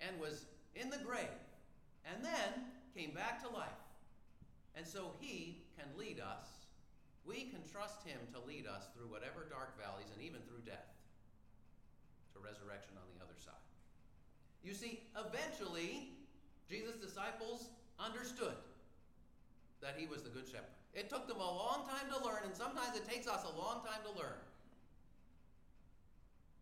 and 0.00 0.20
was 0.20 0.44
in 0.76 0.90
the 0.90 0.98
grave 0.98 1.26
and 2.04 2.24
then 2.24 2.64
came 2.96 3.12
back 3.12 3.42
to 3.42 3.48
life. 3.48 3.68
And 4.76 4.86
so 4.86 5.12
he 5.20 5.62
can 5.76 5.86
lead 5.98 6.20
us 6.20 6.60
we 7.26 7.52
can 7.52 7.60
trust 7.68 8.02
Him 8.06 8.18
to 8.32 8.40
lead 8.42 8.66
us 8.66 8.88
through 8.96 9.12
whatever 9.12 9.44
dark 9.48 9.76
valleys 9.76 10.08
and 10.12 10.20
even 10.24 10.40
through 10.48 10.64
death 10.64 10.88
to 12.32 12.40
resurrection 12.40 12.96
on 12.96 13.04
the 13.12 13.20
other 13.20 13.36
side. 13.36 13.66
You 14.64 14.72
see, 14.72 15.04
eventually, 15.16 16.16
Jesus' 16.68 16.96
disciples 16.96 17.68
understood 18.00 18.56
that 19.84 19.96
He 19.96 20.06
was 20.06 20.22
the 20.22 20.32
Good 20.32 20.48
Shepherd. 20.48 20.72
It 20.90 21.08
took 21.08 21.28
them 21.28 21.38
a 21.38 21.52
long 21.54 21.86
time 21.86 22.08
to 22.10 22.18
learn, 22.24 22.42
and 22.44 22.54
sometimes 22.56 22.96
it 22.96 23.06
takes 23.06 23.28
us 23.28 23.44
a 23.44 23.54
long 23.54 23.84
time 23.84 24.00
to 24.08 24.12
learn. 24.16 24.40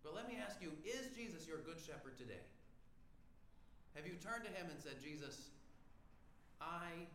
But 0.03 0.15
let 0.15 0.29
me 0.29 0.37
ask 0.37 0.61
you 0.61 0.73
is 0.85 1.15
Jesus 1.15 1.47
your 1.47 1.59
Good 1.63 1.79
Shepherd 1.79 2.19
today? 2.19 2.43
Have 3.95 4.07
you 4.07 4.15
turned 4.21 4.45
to 4.45 4.53
Him 4.53 4.67
and 4.71 4.79
said, 4.79 5.01
Jesus, 5.03 5.51
I 6.61 7.07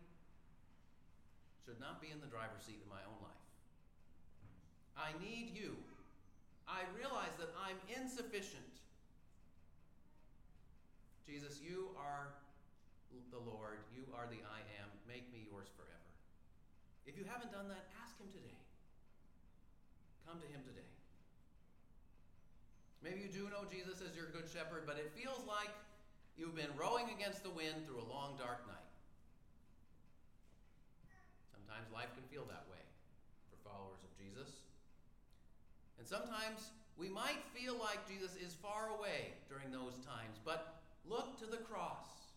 should 1.66 1.80
not 1.80 2.02
be 2.02 2.12
in 2.12 2.20
the 2.20 2.28
driver's 2.28 2.64
seat 2.64 2.80
in 2.84 2.90
my 2.90 3.04
own 3.08 3.20
life. 3.24 3.44
I 4.96 5.12
need 5.20 5.52
you. 5.56 5.76
I 6.68 6.88
realize 6.96 7.36
that 7.40 7.52
I'm 7.60 7.76
insufficient. 7.92 8.68
Jesus, 11.28 11.60
you 11.64 11.92
are 11.98 12.36
the 13.32 13.42
Lord. 13.42 13.82
You 13.92 14.06
are 14.14 14.28
the 14.30 14.40
I 14.46 14.62
am. 14.80 14.90
Make 15.08 15.28
me 15.34 15.48
yours 15.50 15.68
forever. 15.76 16.10
If 17.06 17.18
you 17.18 17.26
haven't 17.28 17.52
done 17.52 17.68
that, 17.68 17.90
ask 18.00 18.16
Him 18.20 18.30
today. 18.32 18.60
Come 20.28 20.40
to 20.40 20.48
Him 20.48 20.64
today. 20.64 20.88
Maybe 23.04 23.20
you 23.20 23.32
do 23.32 23.52
know 23.52 23.68
Jesus 23.68 24.00
as 24.00 24.16
your 24.16 24.32
good 24.32 24.48
shepherd, 24.48 24.88
but 24.88 24.96
it 24.96 25.12
feels 25.12 25.44
like 25.44 25.72
you've 26.40 26.56
been 26.56 26.72
rowing 26.80 27.12
against 27.12 27.44
the 27.44 27.52
wind 27.52 27.84
through 27.84 28.00
a 28.00 28.08
long, 28.08 28.40
dark 28.40 28.64
night. 28.68 28.83
Sometimes 31.74 31.90
life 31.92 32.14
can 32.14 32.22
feel 32.30 32.46
that 32.54 32.70
way 32.70 32.86
for 33.50 33.58
followers 33.66 33.98
of 34.06 34.14
Jesus. 34.14 34.62
And 35.98 36.06
sometimes 36.06 36.70
we 37.02 37.10
might 37.10 37.42
feel 37.50 37.74
like 37.82 38.06
Jesus 38.06 38.38
is 38.38 38.54
far 38.54 38.94
away 38.94 39.34
during 39.50 39.74
those 39.74 39.98
times, 40.06 40.38
but 40.46 40.86
look 41.10 41.40
to 41.42 41.48
the 41.50 41.66
cross. 41.66 42.30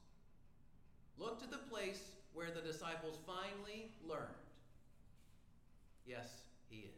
Look 1.18 1.36
to 1.44 1.50
the 1.50 1.60
place 1.68 2.00
where 2.32 2.48
the 2.48 2.64
disciples 2.64 3.18
finally 3.28 3.92
learned 4.08 4.40
yes, 6.08 6.48
he 6.70 6.88
is 6.88 6.96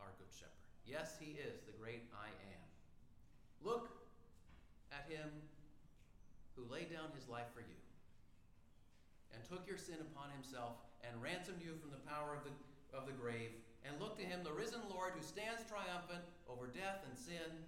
our 0.00 0.08
good 0.16 0.32
shepherd. 0.32 0.64
Yes, 0.88 1.20
he 1.20 1.36
is 1.36 1.60
the 1.68 1.76
great 1.76 2.08
I 2.16 2.32
am. 2.56 2.64
Look 3.60 3.90
at 4.92 5.04
him 5.12 5.28
who 6.56 6.64
laid 6.72 6.88
down 6.88 7.12
his 7.12 7.28
life 7.28 7.52
for 7.52 7.60
you 7.60 7.80
and 9.34 9.44
took 9.44 9.68
your 9.68 9.76
sin 9.76 10.00
upon 10.00 10.32
himself 10.32 10.85
and 11.06 11.22
ransomed 11.22 11.62
you 11.62 11.78
from 11.78 11.94
the 11.94 12.02
power 12.10 12.34
of 12.34 12.42
the, 12.42 12.52
of 12.90 13.06
the 13.06 13.14
grave, 13.14 13.54
and 13.86 13.94
look 14.02 14.18
to 14.18 14.26
him, 14.26 14.42
the 14.42 14.52
risen 14.52 14.82
Lord, 14.90 15.14
who 15.14 15.22
stands 15.22 15.62
triumphant 15.70 16.26
over 16.50 16.66
death 16.66 17.06
and 17.06 17.14
sin 17.14 17.62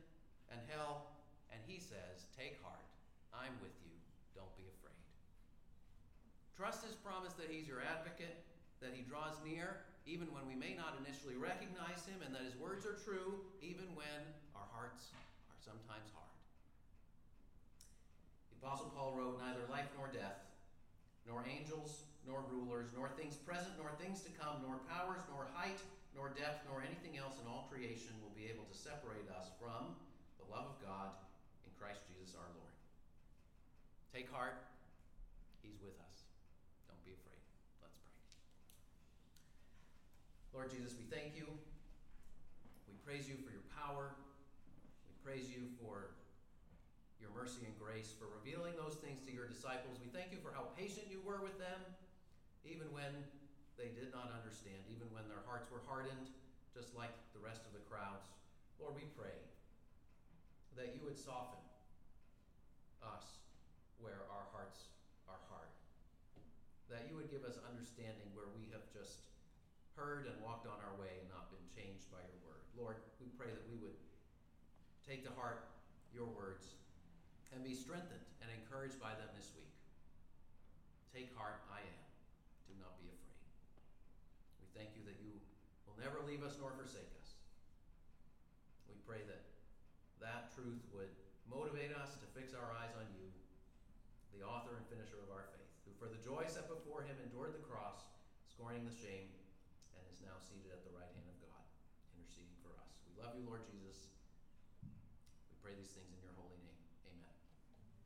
and 0.51 0.59
hell, 0.67 1.15
and 1.55 1.63
he 1.63 1.79
says, 1.79 2.27
Take 2.35 2.59
heart, 2.59 2.83
I'm 3.31 3.55
with 3.63 3.75
you, 3.87 3.95
don't 4.35 4.51
be 4.59 4.67
afraid. 4.67 4.99
Trust 6.59 6.83
his 6.83 6.99
promise 6.99 7.39
that 7.39 7.47
he's 7.47 7.71
your 7.71 7.87
advocate, 7.87 8.43
that 8.83 8.91
he 8.99 9.07
draws 9.07 9.39
near, 9.47 9.87
even 10.07 10.27
when 10.35 10.43
we 10.51 10.59
may 10.59 10.75
not 10.75 10.99
initially 10.99 11.39
recognize 11.39 12.03
him, 12.03 12.19
and 12.25 12.35
that 12.35 12.43
his 12.43 12.59
words 12.59 12.83
are 12.83 12.99
true, 12.99 13.47
even 13.63 13.87
when 13.95 14.19
our 14.59 14.67
hearts 14.75 15.15
are 15.15 15.61
sometimes 15.63 16.11
hard. 16.11 16.35
The 18.51 18.59
Apostle 18.59 18.91
Paul 18.91 19.15
wrote, 19.15 19.39
Neither 19.39 19.63
life 19.71 19.87
nor 19.95 20.11
death, 20.11 20.43
nor 21.29 21.45
angels, 21.47 22.08
nor 22.29 22.45
rulers, 22.53 22.93
nor 22.93 23.09
things 23.17 23.41
present, 23.41 23.73
nor 23.81 23.89
things 23.97 24.21
to 24.21 24.31
come, 24.37 24.61
nor 24.61 24.85
powers, 24.93 25.25
nor 25.33 25.49
height, 25.57 25.81
nor 26.13 26.29
depth, 26.37 26.69
nor 26.69 26.85
anything 26.85 27.17
else 27.17 27.41
in 27.41 27.49
all 27.49 27.73
creation 27.73 28.13
will 28.21 28.37
be 28.37 28.45
able 28.53 28.69
to 28.69 28.77
separate 28.77 29.25
us 29.33 29.49
from 29.57 29.97
the 30.37 30.47
love 30.53 30.69
of 30.69 30.77
God 30.85 31.17
in 31.65 31.73
Christ 31.81 32.05
Jesus 32.05 32.37
our 32.37 32.53
Lord. 32.53 32.77
Take 34.13 34.29
heart, 34.29 34.61
He's 35.65 35.81
with 35.81 35.97
us. 36.05 36.29
Don't 36.93 37.01
be 37.09 37.17
afraid. 37.17 37.41
Let's 37.81 37.97
pray. 37.97 38.13
Lord 40.53 40.69
Jesus, 40.69 40.93
we 41.01 41.09
thank 41.09 41.33
you. 41.33 41.49
We 42.85 42.95
praise 43.09 43.25
you 43.25 43.41
for 43.41 43.49
your 43.49 43.65
power. 43.73 44.13
We 45.09 45.17
praise 45.25 45.49
you 45.49 45.73
for 45.81 46.13
your 47.25 47.33
mercy 47.33 47.65
and 47.65 47.73
grace, 47.81 48.13
for 48.13 48.29
revealing 48.29 48.77
those 48.77 49.01
things 49.01 49.25
to 49.25 49.33
your 49.33 49.49
disciples. 49.49 49.97
We 49.97 50.13
thank 50.13 50.29
you 50.29 50.39
for 50.45 50.53
how 50.53 50.69
patient 50.77 51.09
you 51.09 51.25
were 51.25 51.41
with 51.41 51.57
them 51.57 51.81
even 52.67 52.91
when 52.91 53.13
they 53.79 53.95
did 53.95 54.11
not 54.11 54.35
understand, 54.35 54.83
even 54.91 55.07
when 55.15 55.23
their 55.31 55.47
hearts 55.47 55.71
were 55.71 55.81
hardened, 55.87 56.35
just 56.75 56.99
like 56.99 57.15
the 57.31 57.39
rest 57.39 57.63
of 57.63 57.71
the 57.71 57.83
crowds. 57.87 58.27
Lord, 58.83 58.99
we 58.99 59.07
pray 59.15 59.39
that 60.75 60.99
you 60.99 61.01
would 61.07 61.15
soften 61.15 61.63
us 63.03 63.39
where 64.03 64.27
our 64.35 64.51
hearts 64.51 64.91
are 65.31 65.39
hard, 65.47 65.71
that 66.91 67.07
you 67.07 67.15
would 67.15 67.31
give 67.31 67.47
us 67.47 67.59
understanding 67.63 68.27
where 68.35 68.51
we 68.51 68.67
have 68.75 68.83
just 68.91 69.23
heard 69.95 70.27
and 70.27 70.35
walked 70.43 70.67
on 70.67 70.79
our 70.83 70.95
way 70.99 71.23
and 71.23 71.27
not 71.31 71.51
been 71.51 71.67
changed 71.71 72.07
by 72.11 72.23
your 72.23 72.39
word. 72.47 72.63
Lord, 72.75 72.99
we 73.23 73.31
pray 73.35 73.51
that 73.51 73.67
we 73.67 73.79
would 73.79 73.99
take 75.07 75.27
to 75.27 75.33
heart 75.35 75.71
your 76.15 76.27
words 76.31 76.79
and 77.55 77.63
be 77.63 77.75
strengthened 77.75 78.23
and 78.43 78.51
encouraged 78.51 78.99
by 79.03 79.15
them 79.19 79.31
this 79.35 79.51
week. 79.55 79.71
Take 81.11 81.35
heart, 81.35 81.63
I 81.71 81.83
am 81.83 81.99
thank 84.79 84.95
you 84.95 85.03
that 85.11 85.19
you 85.19 85.35
will 85.91 85.98
never 86.09 86.25
leave 86.25 86.41
us 86.41 86.57
nor 86.57 86.73
forsake 86.73 87.13
us. 87.21 87.37
We 88.89 88.97
pray 89.05 89.21
that 89.29 89.45
that 90.25 90.49
truth 90.57 90.81
would 90.97 91.13
motivate 91.53 91.93
us 91.93 92.17
to 92.17 92.27
fix 92.33 92.57
our 92.57 92.73
eyes 92.81 92.97
on 92.97 93.05
you, 93.13 93.29
the 94.33 94.41
author 94.41 94.73
and 94.81 94.89
finisher 94.89 95.21
of 95.21 95.29
our 95.29 95.45
faith, 95.53 95.69
who 95.85 95.93
for 96.01 96.09
the 96.09 96.17
joy 96.25 96.49
set 96.49 96.65
before 96.65 97.05
him 97.05 97.13
endured 97.21 97.53
the 97.53 97.61
cross, 97.69 98.09
scorning 98.49 98.89
the 98.89 98.97
shame, 98.97 99.29
and 99.93 100.03
is 100.09 100.25
now 100.25 100.41
seated 100.41 100.73
at 100.73 100.81
the 100.81 100.97
right 100.97 101.13
hand 101.13 101.29
of 101.29 101.37
God, 101.45 101.65
interceding 102.17 102.57
for 102.65 102.73
us. 102.81 102.89
We 103.05 103.13
love 103.21 103.37
you, 103.37 103.45
Lord 103.45 103.69
Jesus. 103.69 104.09